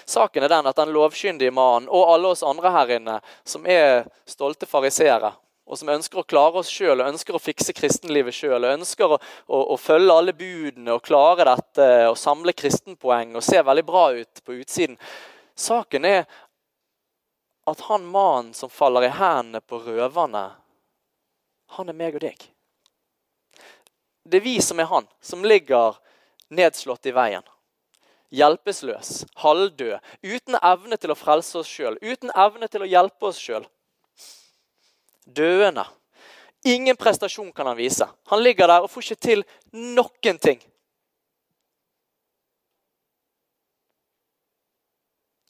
Saken 0.10 0.44
er 0.44 0.50
den 0.50 0.68
at 0.68 0.76
den 0.80 0.94
lovkyndige 0.94 1.54
mannen 1.54 1.90
og 1.90 2.10
alle 2.10 2.34
oss 2.34 2.42
andre 2.44 2.72
her 2.74 2.96
inne 2.98 3.20
som 3.48 3.66
er 3.70 4.08
stolte 4.28 4.66
fariseere, 4.66 5.32
og 5.70 5.78
som 5.78 5.92
ønsker 5.94 6.22
å 6.22 6.26
klare 6.26 6.64
oss 6.64 6.72
sjøl 6.74 7.04
og 7.04 7.12
ønsker 7.12 7.38
å 7.38 7.42
fikse 7.42 7.76
kristenlivet 7.78 8.34
sjøl, 8.34 8.64
og 8.64 8.80
ønsker 8.80 9.14
å, 9.14 9.20
å, 9.46 9.60
å, 9.76 9.78
følge 9.78 10.16
alle 10.16 10.34
budene 10.34 10.96
og 10.96 11.04
klare 11.06 11.46
dette 11.52 11.90
og 12.10 12.18
samle 12.18 12.56
kristenpoeng 12.58 13.36
og 13.38 13.46
se 13.46 13.62
veldig 13.62 13.86
bra 13.86 14.08
ut 14.18 14.42
på 14.44 14.58
utsiden. 14.58 14.98
Saken 15.60 16.08
er 16.08 16.24
at 17.70 17.86
han 17.90 18.08
mannen 18.10 18.56
som 18.58 18.72
faller 18.72 19.06
i 19.06 19.14
hendene 19.14 19.62
på 19.62 19.82
røverne, 19.84 20.48
han 21.76 21.92
er 21.92 21.98
meg 21.98 22.18
og 22.18 22.24
deg. 22.24 22.48
Det 24.26 24.40
er 24.40 24.46
vi 24.46 24.58
som 24.64 24.80
er 24.80 24.90
han, 24.90 25.06
som 25.22 25.46
ligger 25.46 26.00
nedslått 26.50 27.12
i 27.12 27.14
veien 27.14 27.46
hjelpeløs, 28.30 29.26
halvdød, 29.42 30.00
uten 30.24 30.58
evne 30.62 30.98
til 31.02 31.14
å 31.14 31.18
frelse 31.18 31.60
oss 31.62 31.70
sjøl, 31.70 31.98
uten 32.02 32.32
evne 32.38 32.70
til 32.70 32.86
å 32.86 32.90
hjelpe 32.90 33.30
oss 33.30 33.40
sjøl. 33.42 33.66
Døende. 35.26 35.86
Ingen 36.68 36.98
prestasjon 37.00 37.52
kan 37.56 37.70
han 37.70 37.78
vise. 37.78 38.08
Han 38.30 38.44
ligger 38.44 38.68
der 38.68 38.84
og 38.84 38.92
får 38.92 39.08
ikke 39.08 39.28
til 39.28 39.44
noen 39.72 40.42
ting. 40.42 40.62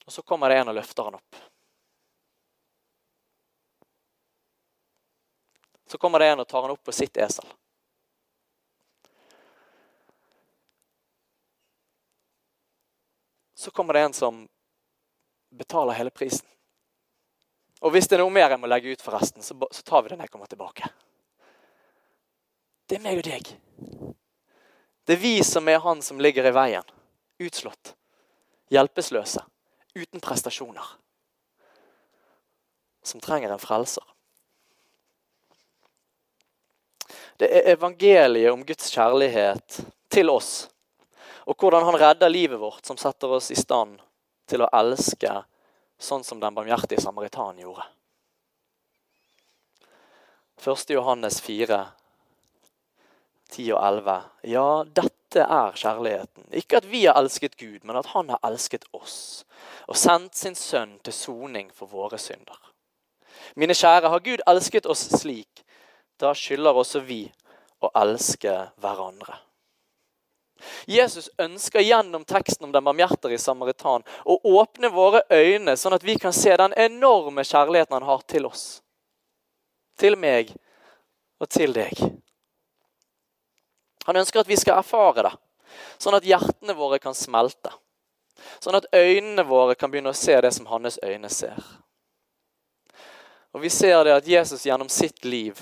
Og 0.10 0.14
så 0.16 0.26
kommer 0.26 0.50
det 0.50 0.58
en 0.58 0.74
og 0.74 0.80
løfter 0.80 1.06
han 1.06 1.20
opp. 1.20 1.42
Så 5.86 6.02
kommer 6.02 6.22
det 6.22 6.34
en 6.34 6.42
og 6.42 6.48
tar 6.50 6.66
han 6.66 6.74
opp 6.74 6.82
på 6.86 6.96
sitt 6.98 7.18
esel. 7.22 7.46
så 13.60 13.72
kommer 13.72 13.94
det 13.94 14.00
en 14.00 14.14
som 14.14 14.48
betaler 15.50 15.94
hele 15.94 16.10
prisen. 16.10 16.48
Og 17.80 17.92
hvis 17.92 18.08
det 18.08 18.16
er 18.16 18.22
noe 18.24 18.32
mer 18.32 18.54
jeg 18.54 18.60
må 18.62 18.70
legge 18.72 18.94
ut, 18.96 19.02
forresten, 19.04 19.44
så, 19.44 19.58
så 19.72 19.84
tar 19.84 20.04
vi 20.04 20.10
det 20.10 20.16
når 20.16 20.30
jeg 20.30 20.32
kommer 20.32 20.48
tilbake. 20.48 20.88
Det 22.88 22.96
er 22.96 23.04
meg 23.04 23.20
og 23.20 23.28
deg. 23.28 23.52
Det 25.04 25.18
er 25.18 25.20
vi 25.20 25.34
som 25.44 25.68
er 25.68 25.84
han 25.84 26.00
som 26.02 26.24
ligger 26.24 26.48
i 26.48 26.56
veien. 26.56 26.88
Utslått. 27.44 27.94
Hjelpeløse. 28.72 29.44
Uten 29.94 30.20
prestasjoner. 30.20 30.86
Som 33.04 33.22
trenger 33.22 33.50
en 33.50 33.62
frelser. 33.62 34.04
Det 37.40 37.48
er 37.48 37.72
evangeliet 37.74 38.52
om 38.52 38.66
Guds 38.68 38.92
kjærlighet 38.92 39.80
til 40.12 40.30
oss 40.30 40.68
og 41.50 41.56
hvordan 41.58 41.84
han 41.84 41.98
redder 41.98 42.30
livet 42.30 42.60
vårt, 42.62 42.86
som 42.86 42.98
setter 42.98 43.32
oss 43.34 43.50
i 43.52 43.58
stand 43.58 43.98
til 44.50 44.62
å 44.62 44.70
elske 44.70 45.32
sånn 45.98 46.24
som 46.24 46.38
den 46.42 46.54
barmhjertige 46.54 47.02
samaritan 47.02 47.58
gjorde. 47.58 47.88
1. 50.62 50.94
Johannes 50.94 51.40
4, 51.42 51.80
10 53.50 53.72
og 53.74 53.82
11. 53.82 54.18
Ja, 54.54 54.68
dette 54.86 55.19
er 55.36 55.76
kjærligheten. 55.78 56.48
Ikke 56.52 56.78
at 56.78 56.88
vi 56.90 57.06
har 57.06 57.18
elsket 57.20 57.58
Gud, 57.58 57.80
men 57.84 57.96
at 57.96 58.10
han 58.16 58.30
har 58.30 58.40
elsket 58.44 58.86
oss 58.94 59.46
og 59.90 59.98
sendt 59.98 60.38
sin 60.38 60.56
sønn 60.56 61.00
til 61.04 61.14
soning 61.14 61.72
for 61.74 61.90
våre 61.90 62.18
synder. 62.22 62.58
Mine 63.56 63.74
kjære, 63.74 64.10
har 64.10 64.20
Gud 64.20 64.42
elsket 64.48 64.86
oss 64.86 65.08
slik, 65.18 65.64
da 66.20 66.34
skylder 66.34 66.78
også 66.78 67.02
vi 67.06 67.24
å 67.82 67.90
elske 67.98 68.54
hverandre. 68.82 69.38
Jesus 70.86 71.30
ønsker 71.40 71.80
gjennom 71.80 72.26
teksten 72.28 72.68
om 72.68 72.72
den 72.76 72.84
barmhjertige 72.84 73.40
samaritan 73.40 74.04
å 74.26 74.36
åpne 74.60 74.92
våre 74.92 75.24
øyne, 75.32 75.78
sånn 75.80 75.96
at 75.96 76.04
vi 76.04 76.18
kan 76.20 76.36
se 76.36 76.56
den 76.60 76.76
enorme 76.78 77.46
kjærligheten 77.48 77.96
han 77.96 78.08
har 78.10 78.26
til 78.28 78.50
oss. 78.50 78.66
Til 80.00 80.20
meg 80.20 80.52
og 81.40 81.48
til 81.50 81.74
deg. 81.76 81.96
Han 84.10 84.18
ønsker 84.18 84.42
at 84.42 84.50
vi 84.50 84.58
skal 84.58 84.80
erfare 84.82 85.28
det, 85.28 85.36
sånn 86.02 86.16
at 86.18 86.26
hjertene 86.26 86.74
våre 86.74 86.98
kan 87.02 87.14
smelte. 87.14 87.70
Sånn 88.58 88.80
at 88.80 88.88
øynene 88.96 89.44
våre 89.46 89.76
kan 89.78 89.92
begynne 89.92 90.10
å 90.10 90.18
se 90.18 90.34
det 90.42 90.50
som 90.56 90.66
hans 90.72 90.98
øyne 91.06 91.30
ser. 91.30 91.60
Og 93.54 93.62
Vi 93.62 93.70
ser 93.70 94.04
det 94.08 94.16
at 94.16 94.28
Jesus 94.28 94.66
gjennom 94.66 94.90
sitt 94.90 95.26
liv 95.26 95.62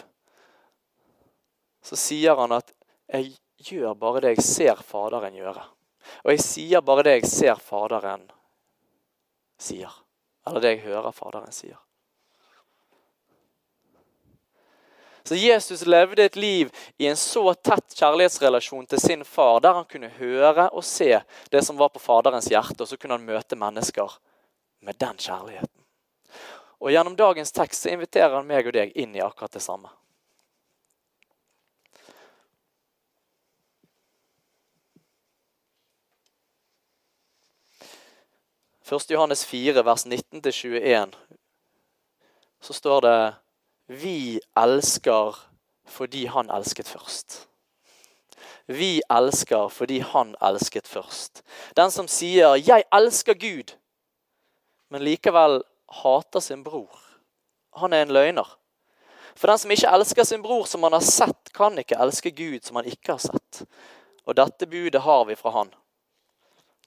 så 1.83 1.95
sier 1.95 2.35
han 2.35 2.51
at 2.51 2.71
'jeg 3.07 3.37
gjør 3.71 3.93
bare 3.95 4.21
det 4.21 4.35
jeg 4.37 4.43
ser 4.43 4.75
Faderen 4.75 5.35
gjøre. 5.35 5.63
Og 6.23 6.31
jeg 6.31 6.39
sier 6.39 6.81
bare 6.81 7.03
det 7.03 7.13
jeg 7.21 7.29
ser 7.31 7.55
Faderen 7.55 8.29
sier. 9.59 9.91
Eller 10.47 10.59
det 10.59 10.69
jeg 10.69 10.85
hører 10.87 11.11
Faderen 11.11 11.51
sier. 11.51 11.86
Så 15.27 15.35
Jesus 15.35 15.85
levde 15.85 16.23
et 16.23 16.35
liv 16.35 16.69
i 16.97 17.07
en 17.07 17.17
så 17.19 17.51
tett 17.53 17.95
kjærlighetsrelasjon 17.99 18.85
til 18.87 18.99
sin 19.01 19.25
far, 19.27 19.57
der 19.59 19.73
han 19.75 19.87
kunne 19.91 20.07
høre 20.07 20.69
og 20.69 20.85
se 20.87 21.17
det 21.51 21.63
som 21.67 21.75
var 21.75 21.89
på 21.91 21.99
Faderens 21.99 22.47
hjerte, 22.47 22.79
og 22.79 22.87
så 22.87 22.95
kunne 22.95 23.17
han 23.17 23.25
møte 23.27 23.57
mennesker 23.59 24.13
med 24.87 24.95
den 24.95 25.19
kjærligheten. 25.19 25.73
Og 26.79 26.93
Gjennom 26.95 27.17
dagens 27.19 27.51
tekst 27.51 27.83
så 27.83 27.91
inviterer 27.91 28.37
han 28.37 28.47
meg 28.47 28.69
og 28.69 28.77
deg 28.77 28.95
inn 28.95 29.17
i 29.17 29.23
akkurat 29.25 29.51
det 29.51 29.65
samme. 29.65 29.91
1. 38.87 39.11
Johannes 39.11 39.43
4, 39.45 39.83
vers 39.83 40.05
19-21, 40.07 41.19
så 42.63 42.77
står 42.79 43.01
det 43.03 43.19
Vi 43.87 44.39
elsker 44.57 45.35
fordi 45.87 46.25
han 46.25 46.49
elsket 46.51 46.87
først. 46.87 47.47
Vi 48.67 49.01
elsker 49.09 49.69
fordi 49.71 49.99
han 49.99 50.35
elsket 50.43 50.87
først. 50.87 51.43
Den 51.77 51.91
som 51.91 52.07
sier 52.07 52.55
'Jeg 52.55 52.83
elsker 52.93 53.33
Gud', 53.33 53.77
men 54.89 55.01
likevel 55.01 55.63
hater 56.03 56.39
sin 56.39 56.63
bror, 56.63 56.99
han 57.75 57.93
er 57.93 58.01
en 58.01 58.11
løgner. 58.11 58.57
For 59.35 59.47
den 59.47 59.57
som 59.57 59.71
ikke 59.71 59.93
elsker 59.93 60.23
sin 60.23 60.43
bror 60.43 60.65
som 60.65 60.83
han 60.83 60.93
har 60.93 61.05
sett, 61.05 61.53
kan 61.53 61.77
ikke 61.77 61.99
elske 62.01 62.31
Gud 62.31 62.59
som 62.63 62.75
han 62.75 62.85
ikke 62.85 63.11
har 63.11 63.17
sett. 63.17 63.63
Og 64.25 64.35
dette 64.35 64.65
budet 64.65 65.01
har 65.01 65.25
vi 65.25 65.35
fra 65.35 65.51
han. 65.51 65.69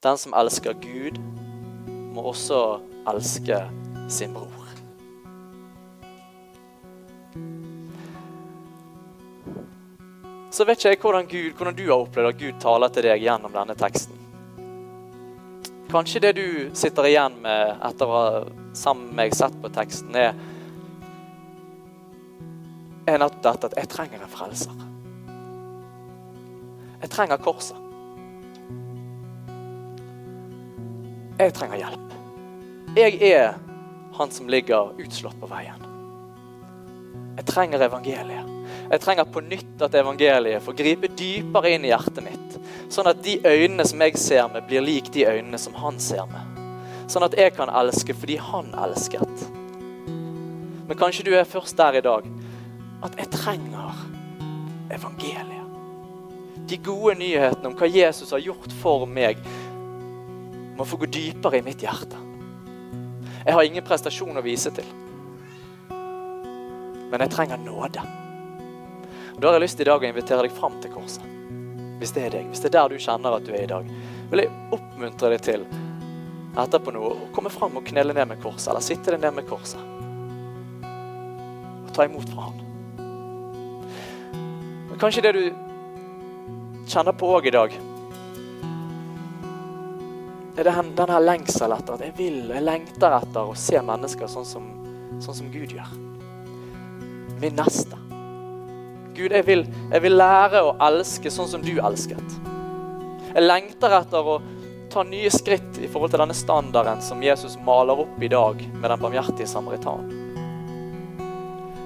Den 0.03 0.17
som 0.17 0.33
elsker 0.33 0.73
Gud, 0.73 1.17
må 2.13 2.21
også 2.21 2.81
elske 3.07 3.63
sin 4.09 4.33
bror. 4.33 4.60
Så 10.51 10.65
vet 10.67 10.81
ikke 10.81 10.91
jeg 10.91 10.99
hvordan, 10.99 11.27
Gud, 11.31 11.51
hvordan 11.55 11.75
du 11.77 11.85
har 11.87 12.01
opplevd 12.03 12.27
at 12.27 12.39
Gud 12.41 12.57
taler 12.59 12.91
til 12.91 13.05
deg 13.07 13.23
gjennom 13.23 13.53
denne 13.55 13.75
teksten. 13.79 14.17
Kanskje 15.91 16.21
det 16.23 16.31
du 16.35 16.47
sitter 16.75 17.07
igjen 17.07 17.37
med 17.43 17.79
etter 17.87 18.07
å 18.07 18.17
ha 18.17 18.41
sammen 18.75 19.09
med 19.09 19.17
meg 19.19 19.35
sett 19.35 19.55
på 19.63 19.71
teksten, 19.71 20.15
er, 20.15 20.35
er 23.07 23.19
nettopp 23.23 23.47
dette 23.47 23.71
at 23.71 23.79
jeg 23.79 23.91
trenger 23.95 24.23
en 24.23 24.31
frelser. 24.31 24.85
Jeg 27.01 27.11
trenger 27.15 27.41
korset. 27.41 27.79
Jeg 31.39 31.55
trenger 31.57 31.79
hjelp. 31.79 32.15
Jeg 32.99 33.19
er 33.31 33.53
han 34.19 34.31
som 34.35 34.51
ligger 34.51 34.91
utslått 34.99 35.39
på 35.39 35.49
veien. 35.49 35.87
Jeg 37.39 37.47
trenger 37.47 37.87
evangeliet. 37.87 38.50
Jeg 38.91 38.99
trenger 38.99 39.23
på 39.23 39.39
nytt 39.45 39.83
at 39.85 39.93
evangeliet 39.95 40.63
får 40.65 40.75
gripe 40.75 41.07
dypere 41.15 41.69
inn 41.71 41.85
i 41.87 41.93
hjertet 41.93 42.25
mitt. 42.25 42.57
Sånn 42.91 43.07
at 43.07 43.21
de 43.23 43.37
øynene 43.47 43.85
som 43.87 44.01
jeg 44.03 44.19
ser 44.19 44.49
med, 44.51 44.65
blir 44.67 44.83
lik 44.83 45.07
de 45.15 45.23
øynene 45.29 45.59
som 45.61 45.77
han 45.79 45.99
ser 46.03 46.25
med. 46.27 46.59
Sånn 47.11 47.23
at 47.23 47.37
jeg 47.39 47.53
kan 47.55 47.71
elske 47.71 48.15
fordi 48.17 48.35
han 48.35 48.73
elsket. 48.83 49.45
Men 50.89 50.99
kanskje 50.99 51.23
du 51.23 51.31
er 51.39 51.47
først 51.47 51.79
der 51.79 52.01
i 52.01 52.03
dag 52.03 52.27
at 53.07 53.15
jeg 53.15 53.31
trenger 53.31 53.95
evangeliet. 54.91 55.47
De 56.67 56.79
gode 56.83 57.15
nyhetene 57.19 57.71
om 57.71 57.79
hva 57.79 57.87
Jesus 57.87 58.35
har 58.35 58.43
gjort 58.43 58.75
for 58.83 59.07
meg, 59.07 59.39
må 60.75 60.87
få 60.87 60.99
gå 60.99 61.07
dypere 61.11 61.61
i 61.61 61.63
mitt 61.63 61.83
hjerte. 61.83 62.19
Jeg 63.45 63.55
har 63.55 63.63
ingen 63.63 63.87
prestasjon 63.87 64.35
å 64.35 64.43
vise 64.43 64.71
til. 64.75 64.91
Men 67.11 67.23
jeg 67.23 67.33
trenger 67.33 67.63
nåde. 67.63 68.03
Da 69.41 69.47
har 69.47 69.55
jeg 69.57 69.63
lyst 69.63 69.79
i 69.81 69.85
dag 69.87 70.03
å 70.03 70.05
invitere 70.05 70.43
deg 70.45 70.51
fram 70.53 70.75
til 70.83 70.91
korset. 70.93 71.23
Hvis 71.97 72.11
det 72.13 72.27
er 72.27 72.33
deg, 72.35 72.49
hvis 72.51 72.59
det 72.61 72.67
er 72.69 72.75
der 72.75 72.91
du 72.93 73.01
kjenner 73.01 73.33
at 73.33 73.45
du 73.47 73.55
er 73.55 73.63
i 73.63 73.69
dag, 73.71 73.87
vil 74.29 74.41
jeg 74.43 74.51
oppmuntre 74.77 75.31
deg 75.33 75.41
til 75.47 75.63
etterpå 76.61 76.93
nå 76.93 77.01
å 77.07 77.29
komme 77.33 77.49
fram 77.49 77.79
og 77.79 77.87
knele 77.87 78.13
ned 78.13 78.29
med 78.29 78.43
korset, 78.43 78.67
eller 78.69 78.85
sitte 78.85 79.15
deg 79.15 79.23
ned 79.23 79.39
med 79.39 79.47
korset. 79.49 79.81
Og 81.87 81.89
ta 81.97 82.05
imot 82.05 82.29
fra 82.29 82.51
han. 82.51 82.61
Men 84.91 85.01
kanskje 85.01 85.25
det 85.25 85.33
du 85.39 85.41
kjenner 86.91 87.17
på 87.17 87.33
òg 87.33 87.49
i 87.49 87.55
dag, 87.57 87.73
er 90.53 90.69
den, 90.69 90.93
denne 91.01 91.17
lengsel 91.25 91.73
etter 91.73 91.97
at 91.97 92.05
jeg 92.05 92.17
vil, 92.21 92.39
jeg 92.51 92.67
lengter 92.67 93.17
etter 93.17 93.49
å 93.49 93.57
se 93.57 93.81
mennesker 93.89 94.29
sånn 94.29 94.45
som, 94.45 94.71
sånn 95.17 95.41
som 95.41 95.49
Gud 95.49 95.73
gjør. 95.73 95.97
Min 97.41 97.57
neste. 97.57 98.10
Gud, 99.21 99.35
jeg 99.35 99.45
vil, 99.45 99.59
jeg 99.91 100.01
vil 100.01 100.15
lære 100.17 100.63
å 100.65 100.71
elske 100.81 101.29
sånn 101.29 101.49
som 101.51 101.61
du 101.61 101.75
elsket. 101.77 102.37
Jeg 103.35 103.43
lengter 103.45 103.93
etter 103.99 104.29
å 104.33 104.39
ta 104.91 105.03
nye 105.05 105.29
skritt 105.29 105.77
i 105.77 105.89
forhold 105.91 106.15
til 106.15 106.23
denne 106.23 106.35
standarden 106.35 107.03
som 107.05 107.21
Jesus 107.21 107.53
maler 107.61 108.01
opp 108.01 108.23
i 108.23 108.31
dag 108.31 108.63
med 108.73 108.87
den 108.89 109.03
barmhjertige 109.03 109.51
samaritan. 109.51 110.09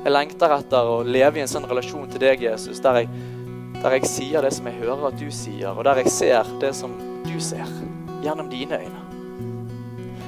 Jeg 0.05 0.13
lengter 0.15 0.55
etter 0.55 0.93
å 0.93 1.01
leve 1.03 1.41
i 1.41 1.43
en 1.43 1.51
sånn 1.51 1.67
relasjon 1.67 2.07
til 2.13 2.23
deg, 2.23 2.47
Jesus, 2.47 2.79
der 2.79 3.01
jeg, 3.01 3.11
der 3.81 3.97
jeg 3.97 4.09
sier 4.13 4.47
det 4.47 4.53
som 4.55 4.71
jeg 4.71 4.79
hører 4.79 5.09
at 5.11 5.19
du 5.19 5.27
sier, 5.27 5.75
og 5.75 5.83
der 5.89 6.05
jeg 6.05 6.15
ser 6.15 6.55
det 6.63 6.71
som 6.77 6.95
du 7.27 7.35
ser 7.43 7.67
gjennom 8.23 8.47
dine 8.53 8.79
øyne. 8.79 9.05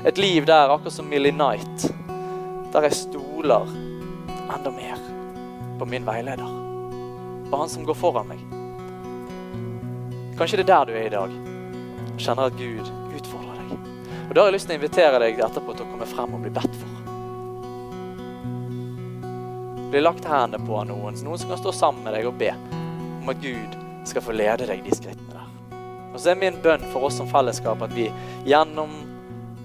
Et 0.04 0.20
liv 0.20 0.44
der, 0.44 0.76
akkurat 0.76 1.00
som 1.00 1.08
Millie 1.08 1.32
Knight, 1.32 1.88
der 2.76 2.92
jeg 2.92 3.00
stoler 3.00 3.64
enda 4.52 4.76
mer 4.76 5.00
på 5.80 5.88
min 5.88 6.04
veileder. 6.04 6.67
På 7.50 7.58
han 7.58 7.70
som 7.70 7.86
går 7.88 7.96
foran 7.96 8.28
meg. 8.28 8.42
Kanskje 10.38 10.60
det 10.60 10.68
er 10.68 10.74
der 10.74 10.86
du 10.86 10.94
er 10.94 11.08
i 11.08 11.14
dag. 11.14 11.32
Og 12.14 12.20
kjenner 12.22 12.52
at 12.52 12.58
Gud 12.60 12.92
utfordrer 13.18 13.58
deg. 13.62 13.78
Og 14.28 14.36
Da 14.36 14.42
har 14.42 14.50
jeg 14.50 14.58
lyst 14.58 14.68
til 14.70 14.76
å 14.76 14.80
invitere 14.82 15.22
deg 15.24 15.40
etterpå 15.40 15.74
til 15.74 15.88
å 15.88 15.92
komme 15.92 16.10
frem 16.10 16.36
og 16.36 16.44
bli 16.44 16.52
bedt 16.54 16.80
for. 16.82 16.94
Bli 19.88 20.02
lagt 20.04 20.28
hendene 20.28 20.60
på 20.68 20.76
av 20.76 20.90
noen, 20.90 21.16
noen 21.24 21.40
som 21.40 21.50
kan 21.50 21.62
stå 21.62 21.72
sammen 21.72 22.04
med 22.04 22.18
deg 22.18 22.28
og 22.28 22.40
be 22.40 22.52
om 23.22 23.32
at 23.32 23.40
Gud 23.44 23.78
skal 24.08 24.24
få 24.24 24.36
lede 24.36 24.68
deg 24.68 24.84
de 24.84 24.96
skrittene 24.96 25.32
der. 25.32 25.78
Og 26.12 26.20
så 26.20 26.34
er 26.34 26.42
min 26.42 26.60
bønn 26.64 26.84
for 26.92 27.08
oss 27.08 27.20
som 27.20 27.30
fellesskap 27.32 27.82
at 27.86 27.96
vi 27.96 28.10
gjennom 28.48 28.94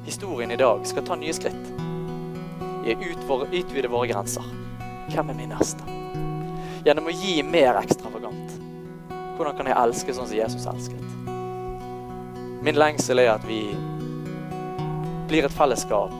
historien 0.07 0.51
i 0.55 0.61
dag 0.61 0.87
skal 0.87 1.07
ta 1.07 1.18
nye 1.18 1.35
skritt. 1.35 1.72
I 2.83 2.95
å 2.95 3.43
utvide 3.47 3.91
våre 3.91 4.11
grenser. 4.11 4.47
Hvem 5.11 5.30
er 5.30 5.39
min 5.39 5.53
neste? 5.55 6.01
Gjennom 6.83 7.07
å 7.07 7.14
gi 7.14 7.37
mer 7.47 7.78
ekstravagant. 7.78 8.57
Hvordan 9.37 9.55
kan 9.59 9.68
jeg 9.70 9.78
elske 9.78 10.14
sånn 10.16 10.26
som 10.26 10.35
Jesus 10.35 10.66
elsket? 10.66 11.05
Min 12.62 12.78
lengsel 12.78 13.22
er 13.22 13.37
at 13.37 13.45
vi 13.47 13.61
blir 15.30 15.47
et 15.47 15.55
fellesskap 15.55 16.11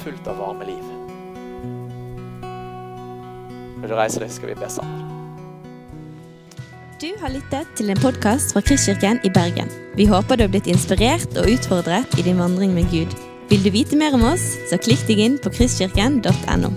fullt 0.00 0.30
av 0.32 0.40
varme 0.40 0.68
liv. 0.68 0.88
Vil 3.76 3.92
du 3.92 3.96
reise 3.98 4.24
deg, 4.24 4.32
skal 4.32 4.54
vi 4.54 4.58
be 4.58 4.72
sammen. 4.72 5.04
Du 6.96 7.10
har 7.20 7.28
lyttet 7.28 7.68
til 7.76 7.92
en 7.92 8.00
podkast 8.00 8.56
fra 8.56 8.64
Kristkirken 8.64 9.20
i 9.20 9.32
Bergen. 9.36 9.68
Vi 10.00 10.08
håper 10.08 10.40
du 10.40 10.46
har 10.46 10.52
blitt 10.52 10.70
inspirert 10.72 11.36
og 11.36 11.52
utfordret 11.52 12.16
i 12.16 12.24
din 12.24 12.40
vandring 12.40 12.72
med 12.72 12.88
Gud. 12.88 13.12
Vil 13.52 13.60
du 13.62 13.68
vite 13.74 14.00
mer 14.00 14.16
om 14.16 14.24
oss, 14.32 14.54
så 14.72 14.80
klikk 14.80 15.04
deg 15.10 15.20
inn 15.28 15.36
på 15.42 15.52
kristkirken.no. 15.52 16.72